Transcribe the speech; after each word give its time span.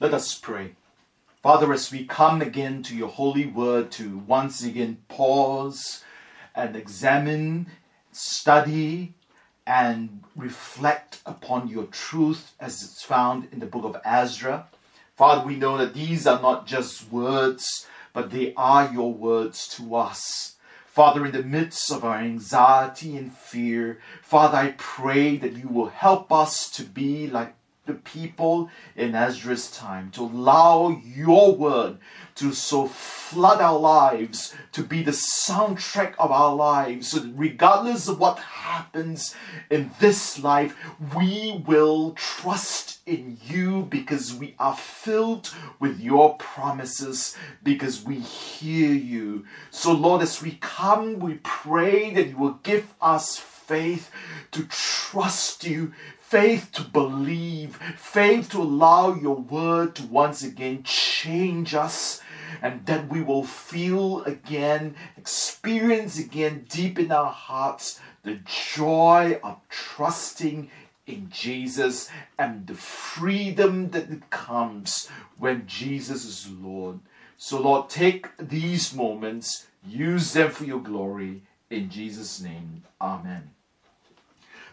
Let 0.00 0.14
us 0.14 0.32
pray. 0.32 0.76
Father, 1.42 1.72
as 1.72 1.90
we 1.90 2.04
come 2.04 2.40
again 2.40 2.84
to 2.84 2.94
your 2.94 3.08
holy 3.08 3.46
word 3.46 3.90
to 3.92 4.18
once 4.18 4.62
again 4.62 4.98
pause 5.08 6.04
and 6.54 6.76
examine, 6.76 7.66
study, 8.12 9.14
and 9.66 10.22
reflect 10.36 11.20
upon 11.26 11.66
your 11.66 11.86
truth 11.86 12.52
as 12.60 12.80
it's 12.80 13.02
found 13.02 13.48
in 13.50 13.58
the 13.58 13.66
book 13.66 13.84
of 13.84 14.00
Ezra. 14.04 14.68
Father, 15.16 15.44
we 15.44 15.56
know 15.56 15.76
that 15.76 15.94
these 15.94 16.28
are 16.28 16.40
not 16.40 16.68
just 16.68 17.10
words, 17.10 17.84
but 18.12 18.30
they 18.30 18.54
are 18.56 18.92
your 18.92 19.12
words 19.12 19.66
to 19.78 19.96
us. 19.96 20.54
Father, 20.86 21.26
in 21.26 21.32
the 21.32 21.42
midst 21.42 21.90
of 21.90 22.04
our 22.04 22.18
anxiety 22.18 23.16
and 23.16 23.32
fear, 23.32 23.98
Father, 24.22 24.58
I 24.58 24.74
pray 24.78 25.36
that 25.38 25.56
you 25.56 25.66
will 25.66 25.88
help 25.88 26.30
us 26.30 26.70
to 26.70 26.84
be 26.84 27.26
like 27.26 27.56
the 27.88 27.94
people 27.94 28.70
in 28.94 29.16
Ezra's 29.16 29.68
time, 29.70 30.10
to 30.12 30.22
allow 30.22 31.00
your 31.04 31.56
word 31.56 31.98
to 32.36 32.52
so 32.52 32.86
flood 32.86 33.60
our 33.60 33.78
lives, 33.78 34.54
to 34.70 34.84
be 34.84 35.02
the 35.02 35.10
soundtrack 35.10 36.14
of 36.18 36.30
our 36.30 36.54
lives, 36.54 37.08
so 37.08 37.28
regardless 37.34 38.06
of 38.06 38.20
what 38.20 38.38
happens 38.38 39.34
in 39.70 39.90
this 39.98 40.38
life, 40.38 40.76
we 41.16 41.64
will 41.66 42.12
trust 42.12 43.00
in 43.06 43.38
you 43.42 43.82
because 43.90 44.34
we 44.34 44.54
are 44.58 44.76
filled 44.76 45.52
with 45.80 45.98
your 45.98 46.36
promises, 46.36 47.36
because 47.64 48.04
we 48.04 48.20
hear 48.20 48.92
you. 48.92 49.44
So, 49.70 49.92
Lord, 49.92 50.22
as 50.22 50.40
we 50.42 50.58
come, 50.60 51.18
we 51.18 51.40
pray 51.42 52.12
that 52.14 52.28
you 52.28 52.36
will 52.36 52.60
give 52.62 52.94
us 53.00 53.38
faith 53.38 54.10
to 54.52 54.64
trust 54.64 55.64
you, 55.64 55.92
faith 56.28 56.70
to 56.72 56.82
believe, 56.82 57.76
faith 57.96 58.50
to 58.50 58.60
allow 58.60 59.14
your 59.14 59.36
word 59.36 59.94
to 59.94 60.02
once 60.08 60.42
again 60.42 60.82
change 60.82 61.74
us, 61.74 62.20
and 62.60 62.84
that 62.84 63.08
we 63.08 63.22
will 63.22 63.44
feel 63.44 64.22
again, 64.24 64.94
experience 65.16 66.18
again 66.18 66.66
deep 66.68 66.98
in 66.98 67.10
our 67.10 67.32
hearts 67.32 67.98
the 68.24 68.38
joy 68.44 69.40
of 69.42 69.56
trusting 69.70 70.70
in 71.06 71.30
Jesus 71.30 72.10
and 72.38 72.66
the 72.66 72.74
freedom 72.74 73.90
that 73.90 74.28
comes 74.28 75.08
when 75.38 75.66
Jesus 75.66 76.26
is 76.26 76.50
Lord. 76.50 77.00
So, 77.38 77.62
Lord, 77.62 77.88
take 77.88 78.26
these 78.36 78.94
moments, 78.94 79.66
use 79.86 80.34
them 80.34 80.50
for 80.50 80.64
your 80.64 80.80
glory. 80.80 81.40
In 81.70 81.88
Jesus' 81.88 82.38
name, 82.40 82.82
Amen. 83.00 83.57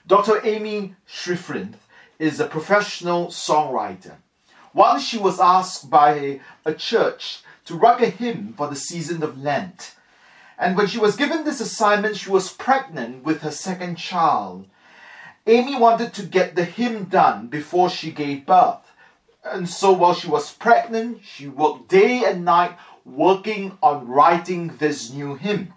Dr. 0.08 0.46
Amy 0.46 0.94
Schifrin 1.08 1.74
is 2.20 2.40
a 2.40 2.46
professional 2.46 3.28
songwriter. 3.28 4.18
Once 4.72 5.04
she 5.04 5.18
was 5.18 5.40
asked 5.40 5.90
by 5.90 6.42
a 6.64 6.74
church 6.76 7.40
to 7.66 7.74
write 7.74 8.04
a 8.04 8.10
hymn 8.10 8.54
for 8.56 8.68
the 8.68 8.76
season 8.76 9.24
of 9.24 9.42
Lent. 9.42 9.96
And 10.60 10.78
when 10.78 10.86
she 10.86 11.00
was 11.00 11.16
given 11.16 11.44
this 11.44 11.60
assignment, 11.60 12.18
she 12.18 12.30
was 12.30 12.54
pregnant 12.54 13.24
with 13.24 13.42
her 13.42 13.50
second 13.50 13.96
child. 13.96 14.68
Amy 15.48 15.76
wanted 15.76 16.14
to 16.14 16.24
get 16.24 16.56
the 16.56 16.66
hymn 16.66 17.06
done 17.06 17.48
before 17.48 17.90
she 17.90 18.12
gave 18.12 18.46
birth. 18.46 18.92
And 19.44 19.68
so 19.68 19.92
while 19.92 20.14
she 20.14 20.28
was 20.28 20.54
pregnant, 20.54 21.22
she 21.24 21.48
worked 21.48 21.88
day 21.88 22.24
and 22.26 22.46
night 22.46 22.78
working 23.06 23.78
on 23.82 24.08
writing 24.08 24.78
this 24.78 25.12
new 25.12 25.34
hymn. 25.34 25.74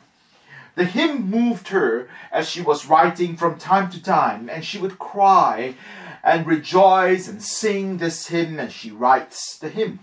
The 0.79 0.85
hymn 0.85 1.29
moved 1.29 1.71
her 1.71 2.09
as 2.31 2.49
she 2.49 2.63
was 2.63 2.87
writing 2.87 3.37
from 3.37 3.59
time 3.59 3.91
to 3.91 4.01
time, 4.01 4.49
and 4.49 4.65
she 4.65 4.79
would 4.79 4.97
cry 4.97 5.75
and 6.23 6.47
rejoice 6.47 7.27
and 7.27 7.43
sing 7.43 7.97
this 7.97 8.29
hymn 8.29 8.61
as 8.61 8.73
she 8.73 8.93
writes 8.93 9.59
the 9.59 9.71
hymn. 9.71 9.99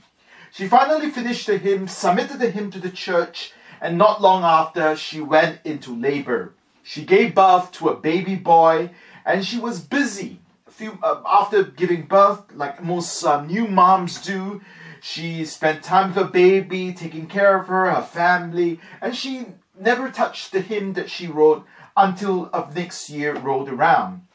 She 0.51 0.67
finally 0.67 1.09
finished 1.09 1.47
the 1.47 1.57
hymn, 1.57 1.87
submitted 1.87 2.39
the 2.39 2.51
hymn 2.51 2.71
to 2.71 2.79
the 2.79 2.89
church, 2.89 3.53
and 3.79 3.97
not 3.97 4.21
long 4.21 4.43
after, 4.43 4.97
she 4.97 5.21
went 5.21 5.61
into 5.63 5.95
labor. 5.95 6.51
She 6.83 7.05
gave 7.05 7.35
birth 7.35 7.71
to 7.75 7.87
a 7.87 7.95
baby 7.95 8.35
boy, 8.35 8.89
and 9.25 9.45
she 9.45 9.57
was 9.57 9.79
busy. 9.79 10.41
A 10.67 10.71
few 10.71 10.99
uh, 11.01 11.21
after 11.25 11.63
giving 11.63 12.01
birth, 12.01 12.53
like 12.53 12.83
most 12.83 13.23
uh, 13.23 13.45
new 13.45 13.65
moms 13.65 14.21
do, 14.21 14.61
she 14.99 15.45
spent 15.45 15.83
time 15.83 16.09
with 16.09 16.17
her 16.17 16.29
baby, 16.29 16.91
taking 16.91 17.27
care 17.27 17.57
of 17.57 17.67
her, 17.67 17.89
her 17.89 18.01
family, 18.01 18.81
and 18.99 19.15
she 19.15 19.45
never 19.79 20.09
touched 20.09 20.51
the 20.51 20.61
hymn 20.61 20.93
that 20.93 21.09
she 21.09 21.27
wrote 21.27 21.65
until 21.97 22.49
of 22.53 22.75
next 22.75 23.09
year 23.09 23.35
rolled 23.35 23.69
around. 23.69 24.27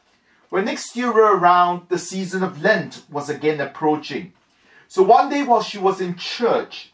When 0.49 0.65
next 0.65 0.95
year 0.95 1.11
rolled 1.11 1.41
around, 1.41 1.89
the 1.89 1.99
season 1.99 2.43
of 2.43 2.61
Lent 2.61 3.03
was 3.09 3.29
again 3.29 3.61
approaching. 3.61 4.33
So 4.87 5.03
one 5.03 5.29
day 5.29 5.43
while 5.43 5.61
she 5.61 5.77
was 5.77 6.01
in 6.01 6.15
church 6.15 6.91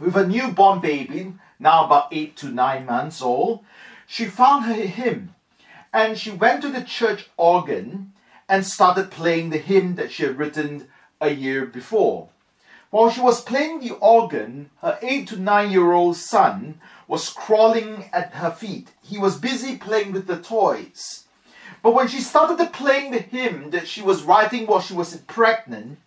with 0.00 0.16
a 0.16 0.26
newborn 0.26 0.80
baby, 0.80 1.34
now 1.58 1.84
about 1.84 2.08
eight 2.10 2.36
to 2.38 2.48
nine 2.48 2.86
months 2.86 3.22
old, 3.22 3.64
she 4.06 4.24
found 4.24 4.64
her 4.64 4.74
hymn 4.74 5.34
and 5.92 6.18
she 6.18 6.30
went 6.30 6.62
to 6.62 6.70
the 6.70 6.82
church 6.82 7.28
organ 7.36 8.12
and 8.48 8.66
started 8.66 9.10
playing 9.10 9.50
the 9.50 9.58
hymn 9.58 9.94
that 9.94 10.10
she 10.10 10.24
had 10.24 10.38
written 10.38 10.88
a 11.20 11.30
year 11.30 11.64
before. 11.64 12.28
While 12.90 13.10
she 13.10 13.20
was 13.20 13.40
playing 13.40 13.80
the 13.80 13.92
organ, 13.92 14.70
her 14.82 14.98
eight 15.00 15.28
to 15.28 15.36
nine 15.38 15.70
year 15.70 15.92
old 15.92 16.16
son 16.16 16.80
was 17.12 17.28
crawling 17.28 18.08
at 18.10 18.32
her 18.32 18.50
feet. 18.50 18.90
He 19.02 19.18
was 19.18 19.36
busy 19.36 19.76
playing 19.76 20.12
with 20.12 20.26
the 20.26 20.38
toys. 20.38 21.24
But 21.82 21.92
when 21.92 22.08
she 22.08 22.22
started 22.22 22.72
playing 22.72 23.10
the 23.10 23.18
hymn 23.18 23.68
that 23.68 23.86
she 23.86 24.00
was 24.00 24.22
writing 24.22 24.66
while 24.66 24.80
she 24.80 24.94
was 24.94 25.14
pregnant, 25.26 25.98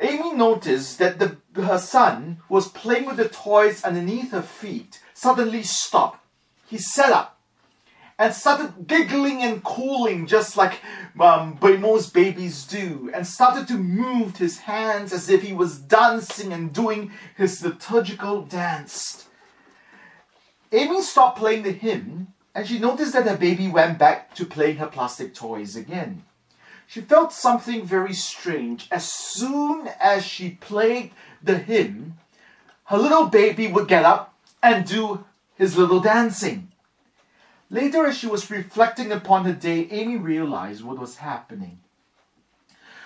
Amy 0.00 0.32
noticed 0.32 0.98
that 0.98 1.20
the, 1.20 1.36
her 1.54 1.78
son, 1.78 2.38
who 2.48 2.54
was 2.54 2.66
playing 2.66 3.06
with 3.06 3.16
the 3.16 3.28
toys 3.28 3.84
underneath 3.84 4.32
her 4.32 4.42
feet, 4.42 5.00
suddenly 5.14 5.62
stopped. 5.62 6.18
He 6.66 6.78
sat 6.78 7.12
up 7.12 7.38
and 8.18 8.34
started 8.34 8.88
giggling 8.88 9.44
and 9.44 9.62
cooling 9.62 10.26
just 10.26 10.56
like 10.56 10.80
um, 11.20 11.56
most 11.62 12.12
babies 12.12 12.64
do, 12.64 13.08
and 13.14 13.24
started 13.24 13.68
to 13.68 13.74
move 13.74 14.38
his 14.38 14.58
hands 14.58 15.12
as 15.12 15.30
if 15.30 15.42
he 15.42 15.52
was 15.52 15.78
dancing 15.78 16.52
and 16.52 16.72
doing 16.72 17.12
his 17.36 17.64
liturgical 17.64 18.42
dance. 18.42 19.28
Amy 20.72 21.02
stopped 21.02 21.38
playing 21.38 21.62
the 21.62 21.72
hymn, 21.72 22.32
and 22.54 22.66
she 22.66 22.78
noticed 22.78 23.12
that 23.12 23.26
her 23.26 23.36
baby 23.36 23.68
went 23.68 23.98
back 23.98 24.34
to 24.34 24.46
playing 24.46 24.76
her 24.76 24.86
plastic 24.86 25.34
toys 25.34 25.76
again. 25.76 26.24
She 26.86 27.02
felt 27.02 27.32
something 27.32 27.84
very 27.84 28.14
strange. 28.14 28.88
As 28.90 29.10
soon 29.10 29.88
as 30.00 30.24
she 30.24 30.50
played 30.50 31.12
the 31.42 31.58
hymn, 31.58 32.18
her 32.86 32.98
little 32.98 33.26
baby 33.26 33.66
would 33.66 33.88
get 33.88 34.04
up 34.04 34.34
and 34.62 34.86
do 34.86 35.24
his 35.56 35.76
little 35.76 36.00
dancing. 36.00 36.72
Later, 37.70 38.06
as 38.06 38.18
she 38.18 38.26
was 38.26 38.50
reflecting 38.50 39.12
upon 39.12 39.44
the 39.44 39.52
day, 39.52 39.88
Amy 39.90 40.16
realized 40.16 40.84
what 40.84 40.98
was 40.98 41.16
happening. 41.16 41.78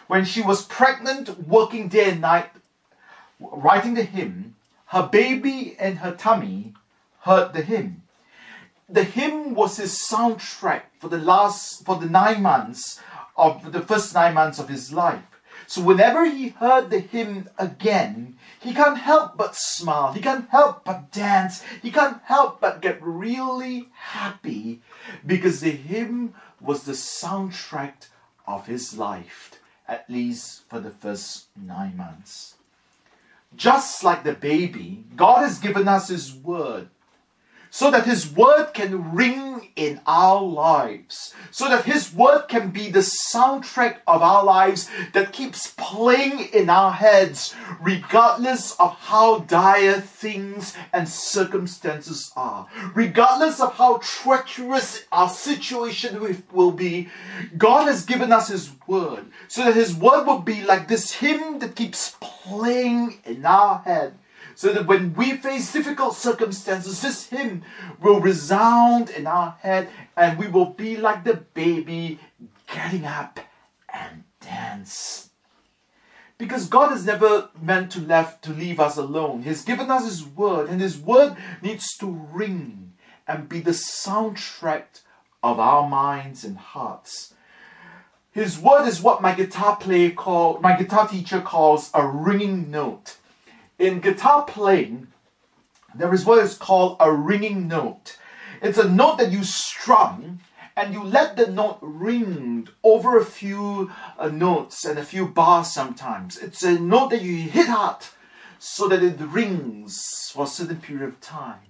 When 0.06 0.25
she 0.25 0.43
was 0.43 0.65
pregnant, 0.65 1.47
working 1.47 1.88
day 1.88 2.10
and 2.10 2.21
night, 2.21 2.50
writing 3.41 3.94
the 3.94 4.03
hymn, 4.03 4.55
her 4.87 5.06
baby 5.06 5.76
in 5.78 5.97
her 5.97 6.12
tummy 6.12 6.75
heard 7.26 7.53
the 7.53 7.62
hymn. 7.62 8.03
The 8.88 9.04
hymn 9.04 9.54
was 9.54 9.76
his 9.76 10.00
soundtrack 10.09 10.82
for 11.00 11.09
the 11.09 11.19
last, 11.19 11.84
for 11.84 11.97
the 11.97 12.09
nine 12.09 12.41
months 12.41 13.00
of 13.37 13.72
the 13.72 13.82
first 13.82 14.14
nine 14.14 14.34
months 14.34 14.59
of 14.59 14.69
his 14.69 14.92
life. 14.92 15.25
So 15.66 15.82
whenever 15.82 16.25
he 16.25 16.48
heard 16.48 16.91
the 16.91 17.00
hymn 17.00 17.48
again, 17.59 18.37
he 18.60 18.72
can't 18.72 18.98
help 18.98 19.37
but 19.37 19.56
smile. 19.56 20.12
He 20.12 20.20
can't 20.20 20.48
help 20.50 20.84
but 20.84 21.10
dance. 21.10 21.64
He 21.82 21.91
can't 21.91 22.22
help 22.25 22.60
but 22.60 22.81
get 22.81 23.03
really 23.03 23.88
happy 23.93 24.81
because 25.26 25.60
the 25.60 25.72
hymn 25.72 26.34
was 26.60 26.84
the 26.84 26.93
soundtrack 26.93 28.06
of 28.47 28.69
his 28.69 28.97
life, 28.97 29.58
at 29.88 30.08
least 30.08 30.62
for 30.69 30.78
the 30.78 30.91
first 30.91 31.47
nine 31.56 31.97
months. 31.97 32.54
Just 33.56 34.05
like 34.05 34.22
the 34.22 34.34
baby, 34.34 35.05
God 35.17 35.43
has 35.43 35.58
given 35.58 35.88
us 35.88 36.08
His 36.08 36.34
word 36.34 36.88
so 37.76 37.90
that 37.90 38.06
His 38.06 38.34
Word 38.34 38.73
can 38.73 39.14
ring 39.14 39.69
in 39.76 40.00
our 40.06 40.40
lives, 40.40 41.34
so 41.50 41.69
that 41.69 41.84
His 41.84 42.11
Word 42.11 42.49
can 42.49 42.70
be 42.70 42.88
the 42.88 43.00
soundtrack 43.00 43.99
of 44.06 44.23
our 44.23 44.43
lives 44.43 44.88
that 45.12 45.34
keeps 45.34 45.75
playing 45.76 46.49
in 46.55 46.70
our 46.70 46.90
heads, 46.90 47.55
regardless 47.82 48.75
of 48.81 48.96
how 48.96 49.40
dire 49.40 50.00
things 50.00 50.75
and 50.94 51.06
circumstances 51.06 52.32
are, 52.34 52.67
regardless 52.94 53.61
of 53.61 53.75
how 53.75 53.99
treacherous 53.99 55.05
our 55.12 55.29
situation 55.29 56.43
will 56.52 56.72
be. 56.72 57.11
God 57.58 57.88
has 57.88 58.06
given 58.06 58.32
us 58.32 58.49
His 58.49 58.70
Word, 58.87 59.26
so 59.49 59.62
that 59.64 59.75
His 59.75 59.94
Word 59.94 60.25
will 60.25 60.40
be 60.40 60.62
like 60.62 60.88
this 60.88 61.12
hymn 61.12 61.58
that 61.58 61.76
keeps 61.76 62.17
playing 62.22 63.19
in 63.26 63.44
our 63.44 63.81
head 63.81 64.14
so 64.56 64.73
that 64.73 64.87
when 64.87 65.12
we 65.12 65.37
face 65.37 65.70
difficult 65.70 66.17
circumstances, 66.17 67.03
this 67.03 67.29
hymn 67.29 67.62
will 68.00 68.20
resound 68.20 69.11
in 69.11 69.26
our 69.26 69.55
head 69.61 69.88
and 70.17 70.38
we 70.38 70.49
will 70.49 70.64
be 70.64 70.97
like 70.97 71.25
the 71.25 71.35
baby 71.35 72.19
getting 72.67 73.05
up 73.05 73.38
and 73.93 74.25
dance. 74.41 75.29
Because 76.38 76.69
God 76.69 76.91
has 76.91 77.05
never 77.05 77.50
meant 77.61 77.93
to 77.93 78.00
left 78.00 78.43
to 78.44 78.50
leave 78.50 78.81
us 78.81 78.97
alone. 78.97 79.43
He's 79.43 79.62
given 79.62 79.91
us 79.91 80.05
His 80.05 80.25
word, 80.25 80.69
and 80.69 80.81
His 80.81 80.99
word 80.99 81.37
needs 81.62 81.94
to 81.99 82.06
ring 82.32 82.94
and 83.29 83.49
be 83.49 83.61
the 83.61 83.70
soundtrack 83.73 85.03
of 85.43 85.61
our 85.61 85.87
minds 85.87 86.44
and 86.44 86.56
hearts. 86.56 87.35
His 88.32 88.58
word 88.58 88.87
is 88.87 89.03
what 89.03 89.23
my 89.23 89.35
guitar 89.35 89.76
player 89.76 90.11
call 90.11 90.61
my 90.61 90.76
guitar 90.76 91.08
teacher 91.08 91.41
calls 91.41 91.91
a 91.93 92.06
ringing 92.06 92.70
note. 92.70 93.17
In 93.78 94.00
guitar 94.00 94.44
playing, 94.44 95.08
there 95.94 96.12
is 96.14 96.25
what 96.25 96.38
is 96.38 96.56
called 96.56 96.96
a 96.99 97.12
ringing 97.12 97.69
note. 97.69 98.17
It's 98.62 98.78
a 98.78 98.88
note 98.88 99.19
that 99.19 99.32
you 99.32 99.44
strum 99.44 100.40
and 100.76 100.94
you 100.94 101.02
let 101.05 101.37
the 101.37 101.46
note 101.46 101.78
ring 101.82 102.69
over 102.82 103.19
a 103.19 103.25
few 103.25 103.90
uh, 104.19 104.28
notes 104.28 104.84
and 104.84 104.99
a 104.99 105.05
few 105.05 105.26
bars 105.26 105.73
sometimes. 105.73 106.38
It's 106.38 106.62
a 106.62 106.78
note 106.78 107.11
that 107.11 107.23
you 107.23 107.37
hit 107.37 107.69
hard 107.69 108.05
so 108.58 108.88
that 108.88 109.02
it 109.02 109.20
rings 109.20 110.31
for 110.32 110.44
a 110.44 110.49
certain 110.49 110.81
period 110.81 111.08
of 111.08 111.20
time. 111.20 111.61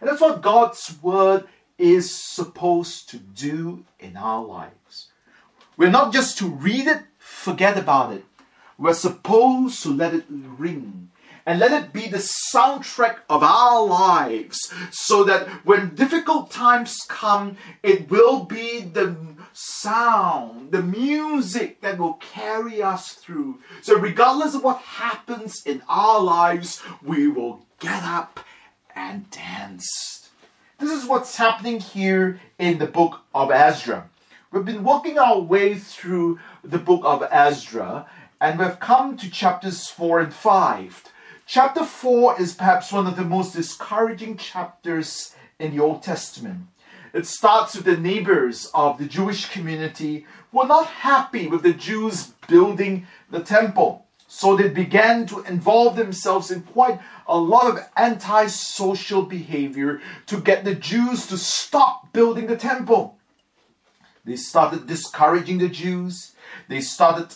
And 0.00 0.08
that's 0.08 0.20
what 0.20 0.42
God's 0.42 0.98
word 1.02 1.46
is 1.78 2.14
supposed 2.14 3.08
to 3.10 3.18
do 3.18 3.84
in 3.98 4.16
our 4.16 4.44
lives. 4.44 5.08
We're 5.76 5.90
not 5.90 6.12
just 6.12 6.38
to 6.38 6.48
read 6.48 6.86
it, 6.86 7.02
forget 7.18 7.76
about 7.76 8.12
it. 8.12 8.24
We're 8.78 8.94
supposed 8.94 9.82
to 9.82 9.92
let 9.92 10.14
it 10.14 10.24
ring 10.28 11.10
and 11.50 11.58
let 11.58 11.72
it 11.72 11.92
be 11.92 12.06
the 12.06 12.24
soundtrack 12.54 13.16
of 13.28 13.42
our 13.42 13.84
lives 13.84 14.72
so 14.92 15.24
that 15.24 15.48
when 15.64 15.96
difficult 15.96 16.48
times 16.48 16.96
come, 17.08 17.56
it 17.82 18.08
will 18.08 18.44
be 18.44 18.82
the 18.82 19.16
sound, 19.52 20.70
the 20.70 20.80
music 20.80 21.80
that 21.80 21.98
will 21.98 22.12
carry 22.14 22.80
us 22.80 23.14
through. 23.14 23.58
So, 23.82 23.98
regardless 23.98 24.54
of 24.54 24.62
what 24.62 24.78
happens 24.78 25.60
in 25.66 25.82
our 25.88 26.20
lives, 26.20 26.80
we 27.02 27.26
will 27.26 27.66
get 27.80 28.04
up 28.04 28.38
and 28.94 29.28
dance. 29.30 30.30
This 30.78 30.92
is 30.92 31.08
what's 31.08 31.34
happening 31.34 31.80
here 31.80 32.38
in 32.60 32.78
the 32.78 32.86
book 32.86 33.22
of 33.34 33.50
Ezra. 33.50 34.08
We've 34.52 34.64
been 34.64 34.84
working 34.84 35.18
our 35.18 35.40
way 35.40 35.74
through 35.74 36.38
the 36.62 36.78
book 36.78 37.02
of 37.04 37.26
Ezra, 37.28 38.06
and 38.40 38.56
we've 38.56 38.78
come 38.78 39.16
to 39.16 39.28
chapters 39.28 39.88
4 39.88 40.20
and 40.20 40.32
5. 40.32 41.10
Chapter 41.52 41.84
4 41.84 42.40
is 42.40 42.54
perhaps 42.54 42.92
one 42.92 43.08
of 43.08 43.16
the 43.16 43.24
most 43.24 43.56
discouraging 43.56 44.36
chapters 44.36 45.34
in 45.58 45.76
the 45.76 45.82
Old 45.82 46.00
Testament. 46.00 46.68
It 47.12 47.26
starts 47.26 47.74
with 47.74 47.86
the 47.86 47.96
neighbors 47.96 48.70
of 48.72 48.98
the 48.98 49.06
Jewish 49.06 49.48
community 49.48 50.26
who 50.52 50.58
were 50.58 50.68
not 50.68 50.86
happy 50.86 51.48
with 51.48 51.64
the 51.64 51.72
Jews 51.72 52.34
building 52.46 53.08
the 53.32 53.40
temple. 53.40 54.06
So 54.28 54.54
they 54.54 54.68
began 54.68 55.26
to 55.26 55.42
involve 55.42 55.96
themselves 55.96 56.52
in 56.52 56.62
quite 56.62 57.00
a 57.26 57.36
lot 57.36 57.68
of 57.68 57.84
antisocial 57.96 59.22
behavior 59.22 60.00
to 60.26 60.40
get 60.40 60.64
the 60.64 60.76
Jews 60.76 61.26
to 61.26 61.36
stop 61.36 62.12
building 62.12 62.46
the 62.46 62.56
temple. 62.56 63.18
They 64.24 64.36
started 64.36 64.86
discouraging 64.86 65.58
the 65.58 65.68
Jews, 65.68 66.30
they 66.68 66.80
started 66.80 67.34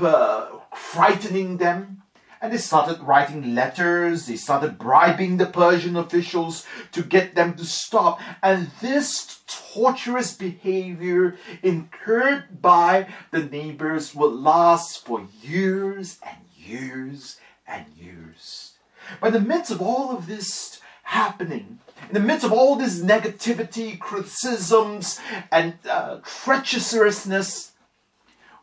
uh, 0.00 0.46
frightening 0.74 1.58
them. 1.58 2.03
And 2.44 2.52
they 2.52 2.58
started 2.58 3.00
writing 3.00 3.54
letters, 3.54 4.26
they 4.26 4.36
started 4.36 4.76
bribing 4.76 5.38
the 5.38 5.46
Persian 5.46 5.96
officials 5.96 6.66
to 6.92 7.02
get 7.02 7.34
them 7.34 7.54
to 7.54 7.64
stop. 7.64 8.20
And 8.42 8.70
this 8.82 9.40
torturous 9.46 10.34
behavior 10.34 11.38
incurred 11.62 12.60
by 12.60 13.06
the 13.30 13.44
neighbors 13.44 14.14
would 14.14 14.34
last 14.34 15.06
for 15.06 15.26
years 15.40 16.18
and 16.22 16.36
years 16.54 17.38
and 17.66 17.86
years. 17.98 18.74
By 19.22 19.30
the 19.30 19.40
midst 19.40 19.70
of 19.70 19.80
all 19.80 20.14
of 20.14 20.26
this 20.26 20.82
happening, 21.04 21.78
in 22.08 22.12
the 22.12 22.20
midst 22.20 22.44
of 22.44 22.52
all 22.52 22.76
this 22.76 23.00
negativity, 23.00 23.98
criticisms, 23.98 25.18
and 25.50 25.78
uh, 25.88 26.18
treacherousness, 26.18 27.70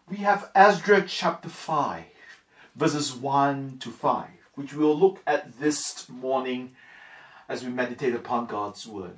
we 0.07 0.17
have 0.17 0.51
Ezra 0.53 1.03
chapter 1.07 1.49
5 1.49 2.03
verses 2.75 3.13
1 3.13 3.77
to 3.79 3.89
5, 3.89 4.27
which 4.55 4.73
we'll 4.73 4.97
look 4.97 5.19
at 5.27 5.59
this 5.59 6.07
morning 6.09 6.71
as 7.49 7.63
we 7.63 7.69
meditate 7.69 8.15
upon 8.15 8.45
God's 8.45 8.87
word. 8.87 9.17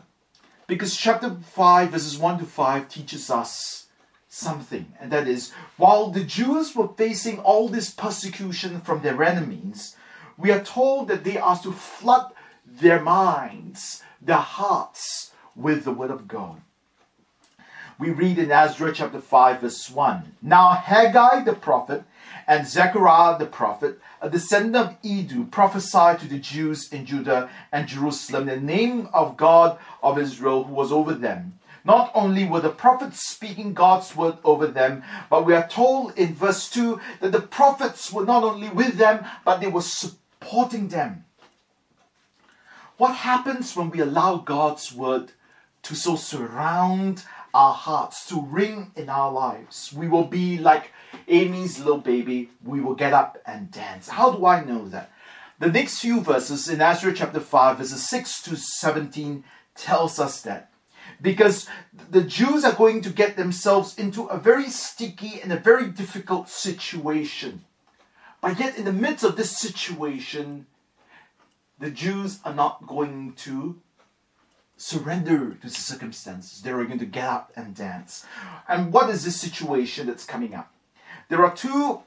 Because 0.67 0.95
chapter 0.95 1.29
5, 1.29 1.89
verses 1.89 2.17
1 2.17 2.39
to 2.39 2.45
5 2.45 2.89
teaches 2.89 3.29
us 3.29 3.87
something, 4.27 4.93
and 4.99 5.11
that 5.11 5.27
is 5.27 5.51
while 5.77 6.09
the 6.09 6.23
Jews 6.23 6.75
were 6.75 6.87
facing 6.87 7.39
all 7.39 7.69
this 7.69 7.91
persecution 7.91 8.81
from 8.81 9.01
their 9.01 9.21
enemies, 9.21 9.95
we 10.37 10.51
are 10.51 10.63
told 10.63 11.07
that 11.09 11.23
they 11.23 11.37
are 11.37 11.59
to 11.59 11.71
flood 11.71 12.31
their 12.65 13.01
minds, 13.01 14.01
their 14.19 14.37
hearts 14.37 15.31
with 15.55 15.83
the 15.83 15.91
word 15.91 16.09
of 16.09 16.27
God. 16.27 16.61
We 17.99 18.09
read 18.09 18.39
in 18.39 18.51
Ezra 18.51 18.91
chapter 18.91 19.21
5, 19.21 19.61
verse 19.61 19.89
1 19.89 20.35
Now 20.41 20.71
Haggai 20.71 21.43
the 21.43 21.53
prophet 21.53 22.03
and 22.47 22.67
Zechariah 22.67 23.37
the 23.37 23.45
prophet, 23.45 23.99
a 24.21 24.29
descendant 24.29 24.75
of 24.75 24.95
Iddo, 25.03 25.43
prophesied 25.51 26.19
to 26.19 26.27
the 26.27 26.39
Jews 26.39 26.91
in 26.91 27.05
Judah 27.05 27.49
and 27.71 27.87
Jerusalem 27.87 28.47
the 28.47 28.59
name 28.59 29.09
of 29.13 29.37
God 29.37 29.77
of 30.01 30.17
Israel 30.17 30.63
who 30.63 30.73
was 30.73 30.91
over 30.91 31.13
them. 31.13 31.59
Not 31.85 32.11
only 32.15 32.45
were 32.45 32.61
the 32.61 32.69
prophets 32.69 33.29
speaking 33.29 33.73
God's 33.73 34.15
word 34.15 34.37
over 34.43 34.67
them, 34.67 35.03
but 35.29 35.45
we 35.45 35.53
are 35.53 35.67
told 35.67 36.17
in 36.17 36.33
verse 36.33 36.69
2 36.69 36.99
that 37.19 37.31
the 37.31 37.41
prophets 37.41 38.11
were 38.11 38.25
not 38.25 38.43
only 38.43 38.69
with 38.69 38.95
them, 38.95 39.25
but 39.45 39.59
they 39.59 39.67
were 39.67 39.81
supporting 39.81 40.87
them. 40.87 41.25
What 42.97 43.15
happens 43.15 43.75
when 43.75 43.89
we 43.89 43.99
allow 43.99 44.37
God's 44.37 44.93
word 44.93 45.33
to 45.83 45.95
so 45.95 46.15
surround 46.15 47.25
our 47.53 47.73
hearts, 47.73 48.25
to 48.27 48.41
ring 48.41 48.91
in 48.95 49.09
our 49.09 49.31
lives? 49.31 49.93
We 49.95 50.07
will 50.07 50.25
be 50.25 50.57
like 50.57 50.91
Amy's 51.27 51.79
little 51.79 51.99
baby, 51.99 52.49
we 52.63 52.81
will 52.81 52.95
get 52.95 53.13
up 53.13 53.37
and 53.45 53.71
dance. 53.71 54.09
How 54.09 54.31
do 54.31 54.45
I 54.45 54.63
know 54.63 54.87
that? 54.89 55.11
The 55.59 55.71
next 55.71 55.99
few 55.99 56.21
verses 56.21 56.67
in 56.67 56.81
Ezra 56.81 57.13
chapter 57.13 57.39
5, 57.39 57.77
verses 57.77 58.09
6 58.09 58.41
to 58.43 58.55
17, 58.55 59.43
tells 59.75 60.19
us 60.19 60.41
that. 60.41 60.71
Because 61.21 61.67
the 62.09 62.23
Jews 62.23 62.65
are 62.65 62.73
going 62.73 63.01
to 63.01 63.09
get 63.09 63.37
themselves 63.37 63.97
into 63.97 64.25
a 64.25 64.37
very 64.37 64.69
sticky 64.69 65.39
and 65.41 65.53
a 65.53 65.57
very 65.57 65.87
difficult 65.87 66.49
situation. 66.49 67.63
But 68.41 68.59
yet, 68.59 68.77
in 68.77 68.83
the 68.83 68.91
midst 68.91 69.23
of 69.23 69.37
this 69.37 69.57
situation, 69.57 70.65
the 71.79 71.91
Jews 71.91 72.39
are 72.43 72.53
not 72.53 72.85
going 72.87 73.33
to 73.37 73.79
surrender 74.77 75.55
to 75.55 75.67
the 75.67 75.69
circumstances. 75.69 76.61
They're 76.61 76.83
going 76.85 76.99
to 76.99 77.05
get 77.05 77.25
up 77.25 77.51
and 77.55 77.75
dance. 77.75 78.25
And 78.67 78.91
what 78.91 79.09
is 79.09 79.23
this 79.23 79.39
situation 79.39 80.07
that's 80.07 80.25
coming 80.25 80.53
up? 80.53 80.73
There 81.29 81.45
are 81.45 81.55
two 81.55 82.01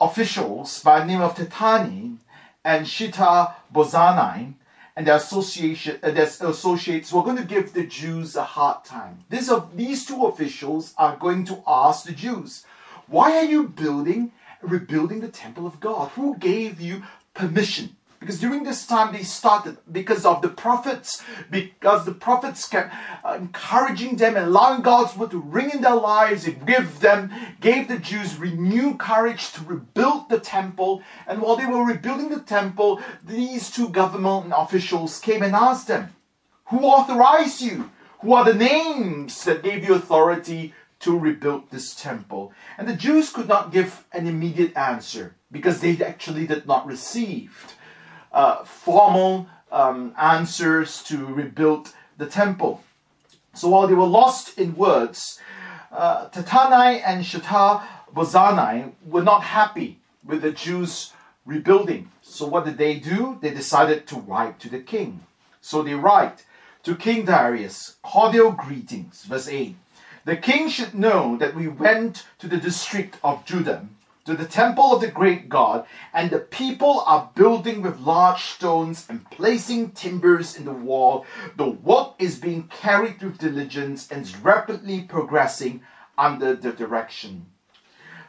officials 0.00 0.82
by 0.82 1.00
the 1.00 1.06
name 1.06 1.20
of 1.20 1.34
Tattenai 1.34 2.16
and 2.64 2.86
Shita 2.86 3.54
Bozanai 3.72 4.54
and 4.94 5.06
their 5.06 5.16
association, 5.16 5.98
uh, 6.02 6.10
their 6.10 6.24
associates 6.26 7.10
who 7.10 7.18
are 7.18 7.24
going 7.24 7.36
to 7.36 7.44
give 7.44 7.72
the 7.72 7.86
Jews 7.86 8.36
a 8.36 8.44
hard 8.44 8.84
time. 8.84 9.24
These, 9.30 9.50
these 9.74 10.04
two 10.04 10.26
officials 10.26 10.94
are 10.98 11.16
going 11.16 11.44
to 11.46 11.62
ask 11.66 12.04
the 12.04 12.12
Jews, 12.12 12.64
why 13.06 13.36
are 13.38 13.44
you 13.44 13.68
building, 13.68 14.32
rebuilding 14.60 15.20
the 15.20 15.28
temple 15.28 15.66
of 15.66 15.80
God? 15.80 16.10
Who 16.10 16.36
gave 16.36 16.80
you 16.80 17.02
permission? 17.34 17.96
Because 18.22 18.38
during 18.38 18.62
this 18.62 18.86
time 18.86 19.12
they 19.12 19.24
started 19.24 19.78
because 19.90 20.24
of 20.24 20.42
the 20.42 20.48
prophets, 20.48 21.24
because 21.50 22.04
the 22.04 22.14
prophets 22.14 22.68
kept 22.68 22.94
uh, 23.24 23.32
encouraging 23.32 24.14
them 24.14 24.36
and 24.36 24.46
allowing 24.46 24.80
God's 24.82 25.16
word 25.16 25.32
to 25.32 25.40
ring 25.40 25.70
in 25.70 25.80
their 25.80 25.96
lives. 25.96 26.46
It 26.46 26.64
gave 26.64 27.00
them, 27.00 27.32
gave 27.60 27.88
the 27.88 27.98
Jews 27.98 28.36
renewed 28.38 29.00
courage 29.00 29.52
to 29.54 29.64
rebuild 29.64 30.28
the 30.28 30.38
temple. 30.38 31.02
And 31.26 31.42
while 31.42 31.56
they 31.56 31.66
were 31.66 31.84
rebuilding 31.84 32.28
the 32.28 32.38
temple, 32.38 33.00
these 33.26 33.72
two 33.72 33.88
government 33.88 34.52
officials 34.56 35.18
came 35.18 35.42
and 35.42 35.56
asked 35.56 35.88
them, 35.88 36.14
Who 36.66 36.82
authorized 36.82 37.60
you? 37.60 37.90
Who 38.20 38.34
are 38.34 38.44
the 38.44 38.54
names 38.54 39.42
that 39.46 39.64
gave 39.64 39.82
you 39.82 39.94
authority 39.94 40.74
to 41.00 41.18
rebuild 41.18 41.72
this 41.72 41.92
temple? 41.92 42.52
And 42.78 42.86
the 42.86 42.94
Jews 42.94 43.30
could 43.30 43.48
not 43.48 43.72
give 43.72 44.04
an 44.12 44.28
immediate 44.28 44.76
answer 44.76 45.34
because 45.50 45.80
they 45.80 45.98
actually 46.04 46.46
did 46.46 46.68
not 46.68 46.86
receive 46.86 47.74
uh, 48.32 48.64
formal 48.64 49.46
um, 49.70 50.14
answers 50.18 51.02
to 51.04 51.26
rebuild 51.26 51.92
the 52.18 52.26
temple. 52.26 52.82
So 53.54 53.68
while 53.68 53.86
they 53.86 53.94
were 53.94 54.06
lost 54.06 54.58
in 54.58 54.76
words, 54.76 55.38
uh, 55.90 56.28
Tattenai 56.28 57.02
and 57.04 57.24
Shata 57.24 57.82
Bozanai 58.14 58.92
were 59.06 59.22
not 59.22 59.42
happy 59.42 59.98
with 60.24 60.42
the 60.42 60.52
Jews 60.52 61.12
rebuilding. 61.44 62.10
So 62.22 62.46
what 62.46 62.64
did 62.64 62.78
they 62.78 62.98
do? 62.98 63.38
They 63.40 63.50
decided 63.50 64.06
to 64.08 64.16
write 64.16 64.58
to 64.60 64.70
the 64.70 64.78
king. 64.78 65.24
So 65.60 65.82
they 65.82 65.94
write 65.94 66.44
to 66.84 66.96
King 66.96 67.24
Darius, 67.24 67.96
cordial 68.02 68.52
greetings. 68.52 69.24
Verse 69.24 69.48
8. 69.48 69.76
The 70.24 70.36
king 70.36 70.68
should 70.68 70.94
know 70.94 71.36
that 71.38 71.54
we 71.54 71.68
went 71.68 72.26
to 72.38 72.48
the 72.48 72.56
district 72.56 73.18
of 73.24 73.44
Judah 73.44 73.86
to 74.24 74.34
the 74.34 74.46
temple 74.46 74.92
of 74.92 75.00
the 75.00 75.08
great 75.10 75.48
God, 75.48 75.86
and 76.14 76.30
the 76.30 76.38
people 76.38 77.02
are 77.06 77.30
building 77.34 77.82
with 77.82 78.00
large 78.00 78.42
stones 78.44 79.06
and 79.08 79.28
placing 79.30 79.90
timbers 79.90 80.56
in 80.56 80.64
the 80.64 80.72
wall. 80.72 81.26
The 81.56 81.68
work 81.68 82.14
is 82.18 82.38
being 82.38 82.64
carried 82.68 83.20
with 83.22 83.38
diligence 83.38 84.10
and 84.10 84.22
is 84.22 84.36
rapidly 84.36 85.02
progressing 85.02 85.82
under 86.16 86.54
the 86.54 86.72
direction. 86.72 87.46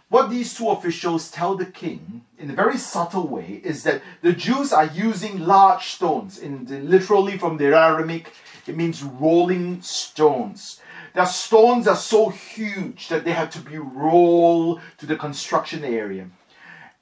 What 0.09 0.29
these 0.29 0.53
two 0.53 0.69
officials 0.69 1.31
tell 1.31 1.55
the 1.55 1.65
king 1.65 2.23
in 2.37 2.51
a 2.51 2.55
very 2.55 2.77
subtle 2.77 3.27
way 3.27 3.61
is 3.63 3.81
that 3.83 4.01
the 4.21 4.33
Jews 4.33 4.71
are 4.71 4.85
using 4.85 5.39
large 5.39 5.87
stones. 5.87 6.37
In 6.37 6.65
the, 6.65 6.79
literally 6.79 7.37
from 7.37 7.57
the 7.57 7.75
Aramaic, 7.75 8.31
it 8.67 8.77
means 8.77 9.01
rolling 9.01 9.81
stones. 9.81 10.79
Their 11.13 11.25
stones 11.27 11.87
are 11.87 11.95
so 11.95 12.29
huge 12.29 13.07
that 13.09 13.23
they 13.23 13.33
had 13.33 13.51
to 13.51 13.59
be 13.59 13.77
rolled 13.77 14.81
to 14.97 15.05
the 15.05 15.15
construction 15.15 15.83
area. 15.83 16.29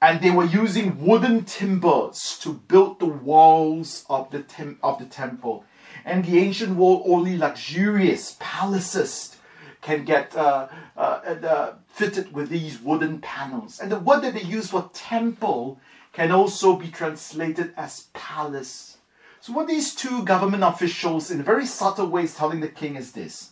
And 0.02 0.20
they 0.20 0.30
were 0.30 0.44
using 0.44 1.06
wooden 1.06 1.44
timbers 1.44 2.38
to 2.42 2.52
build 2.52 2.98
the 2.98 3.06
walls 3.06 4.04
of 4.10 4.30
the, 4.30 4.42
tem- 4.42 4.78
of 4.82 4.98
the 4.98 5.06
temple. 5.06 5.64
And 6.04 6.24
the 6.24 6.38
ancient 6.38 6.76
world, 6.76 7.04
only 7.06 7.38
luxurious 7.38 8.36
palaces 8.38 9.36
can 9.80 10.04
get 10.04 10.36
uh, 10.36 10.68
uh, 10.96 11.00
uh, 11.00 11.74
fitted 11.86 12.34
with 12.34 12.50
these 12.50 12.80
wooden 12.80 13.20
panels. 13.20 13.78
And 13.80 13.90
the 13.90 13.98
word 13.98 14.22
that 14.22 14.34
they 14.34 14.42
use 14.42 14.70
for 14.70 14.90
temple 14.92 15.80
can 16.12 16.30
also 16.30 16.76
be 16.76 16.88
translated 16.88 17.72
as 17.76 18.08
palace. 18.12 18.98
So, 19.40 19.52
what 19.52 19.66
these 19.66 19.94
two 19.94 20.24
government 20.24 20.62
officials, 20.62 21.30
in 21.30 21.42
very 21.42 21.66
subtle 21.66 22.06
way, 22.06 22.24
is 22.24 22.34
telling 22.34 22.60
the 22.60 22.68
king 22.68 22.96
is 22.96 23.12
this 23.12 23.51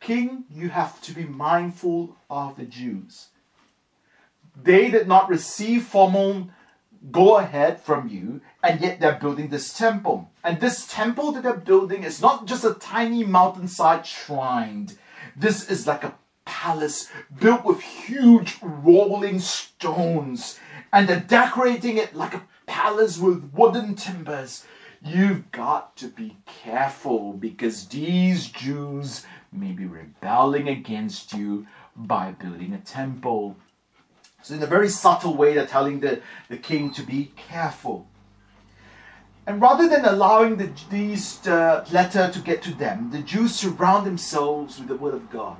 King, 0.00 0.44
you 0.50 0.70
have 0.70 1.00
to 1.02 1.12
be 1.12 1.24
mindful 1.24 2.16
of 2.28 2.56
the 2.56 2.64
Jews. 2.64 3.28
They 4.60 4.90
did 4.90 5.06
not 5.06 5.28
receive 5.28 5.84
formal 5.84 6.48
go 7.10 7.38
ahead 7.38 7.80
from 7.80 8.08
you, 8.08 8.40
and 8.62 8.80
yet 8.80 9.00
they're 9.00 9.18
building 9.18 9.48
this 9.48 9.72
temple. 9.72 10.30
And 10.44 10.60
this 10.60 10.86
temple 10.86 11.32
that 11.32 11.42
they're 11.42 11.54
building 11.54 12.02
is 12.02 12.20
not 12.20 12.46
just 12.46 12.64
a 12.64 12.74
tiny 12.74 13.24
mountainside 13.24 14.06
shrine. 14.06 14.90
This 15.34 15.70
is 15.70 15.86
like 15.86 16.04
a 16.04 16.14
palace 16.44 17.08
built 17.38 17.64
with 17.64 17.80
huge 17.80 18.58
rolling 18.60 19.40
stones, 19.40 20.58
and 20.92 21.08
they're 21.08 21.20
decorating 21.20 21.96
it 21.96 22.14
like 22.14 22.34
a 22.34 22.46
palace 22.66 23.18
with 23.18 23.50
wooden 23.54 23.94
timbers. 23.94 24.64
You've 25.02 25.50
got 25.50 25.96
to 25.96 26.08
be 26.08 26.36
careful 26.44 27.32
because 27.32 27.86
these 27.86 28.48
Jews 28.48 29.24
may 29.50 29.72
be 29.72 29.86
rebelling 29.86 30.68
against 30.68 31.32
you 31.32 31.66
by 31.96 32.32
building 32.32 32.74
a 32.74 32.78
temple. 32.78 33.56
So, 34.42 34.54
in 34.54 34.62
a 34.62 34.66
very 34.66 34.88
subtle 34.88 35.34
way, 35.36 35.54
they're 35.54 35.66
telling 35.66 36.00
the, 36.00 36.20
the 36.48 36.58
king 36.58 36.92
to 36.92 37.02
be 37.02 37.32
careful. 37.36 38.06
And 39.46 39.60
rather 39.60 39.88
than 39.88 40.04
allowing 40.04 40.56
the, 40.56 40.70
these 40.90 41.46
uh, 41.46 41.84
letter 41.90 42.30
to 42.30 42.38
get 42.40 42.62
to 42.62 42.74
them, 42.74 43.10
the 43.10 43.20
Jews 43.20 43.54
surround 43.54 44.06
themselves 44.06 44.78
with 44.78 44.88
the 44.88 44.96
word 44.96 45.14
of 45.14 45.30
God. 45.30 45.56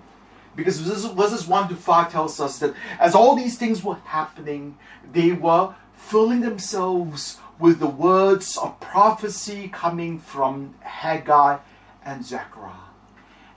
Because 0.55 0.79
verses 0.81 1.47
1 1.47 1.69
to 1.71 1.77
5 1.77 2.13
tells 2.13 2.41
us 2.41 2.59
that 2.59 2.75
as 2.99 3.15
all 3.15 3.35
these 3.35 3.57
things 3.57 3.83
were 3.83 3.97
happening, 4.05 4.77
they 5.13 5.33
were 5.33 5.75
filling 5.95 6.41
themselves 6.41 7.40
with 7.61 7.79
the 7.79 7.87
words 7.87 8.57
of 8.57 8.81
prophecy 8.81 9.69
coming 9.69 10.19
from 10.19 10.75
Haggai 10.81 11.59
and 12.05 12.25
Zechariah. 12.25 12.89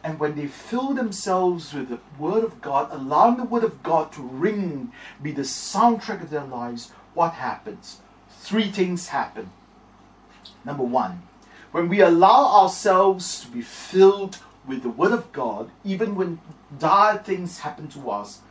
And 0.04 0.20
when 0.20 0.36
they 0.36 0.48
fill 0.48 0.94
themselves 0.94 1.74
with 1.74 1.88
the 1.88 2.00
Word 2.20 2.44
of 2.44 2.62
God, 2.62 2.90
allowing 2.92 3.38
the 3.38 3.46
Word 3.46 3.64
of 3.64 3.82
God 3.82 4.12
to 4.12 4.22
ring, 4.22 4.92
be 5.22 5.32
the 5.32 5.44
soundtrack 5.44 6.22
of 6.22 6.30
their 6.30 6.44
lives, 6.44 6.92
what 7.14 7.34
happens? 7.34 8.02
Three 8.42 8.70
things 8.70 9.08
happen. 9.08 9.52
Number 10.66 10.84
one, 10.84 11.24
when 11.72 11.88
we 11.88 12.02
allow 12.02 12.62
ourselves 12.62 13.40
to 13.42 13.48
be 13.48 13.62
filled 13.62 14.40
with 14.68 14.84
the 14.84 14.90
Word 14.90 15.14
of 15.14 15.32
God, 15.32 15.72
even 15.86 16.16
when 16.16 16.42
dire 16.78 17.18
things 17.18 17.60
happen 17.60 17.88
to 17.90 18.12
us, 18.12 18.42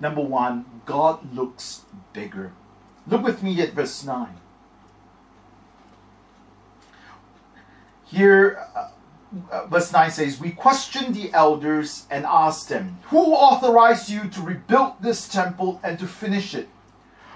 number 0.00 0.22
one, 0.22 0.64
God 0.86 1.34
looks 1.34 1.82
bigger. 2.14 2.52
Look 3.06 3.22
with 3.22 3.42
me 3.42 3.60
at 3.60 3.72
verse 3.72 4.04
9. 4.04 4.28
Here, 8.06 8.66
uh, 8.74 8.88
uh, 9.52 9.66
verse 9.66 9.92
9 9.92 10.10
says, 10.10 10.40
We 10.40 10.50
questioned 10.50 11.14
the 11.14 11.32
elders 11.32 12.06
and 12.10 12.24
asked 12.26 12.68
them, 12.68 12.98
Who 13.04 13.32
authorized 13.32 14.10
you 14.10 14.28
to 14.28 14.42
rebuild 14.42 14.94
this 15.00 15.28
temple 15.28 15.80
and 15.82 15.98
to 15.98 16.06
finish 16.06 16.54
it? 16.54 16.68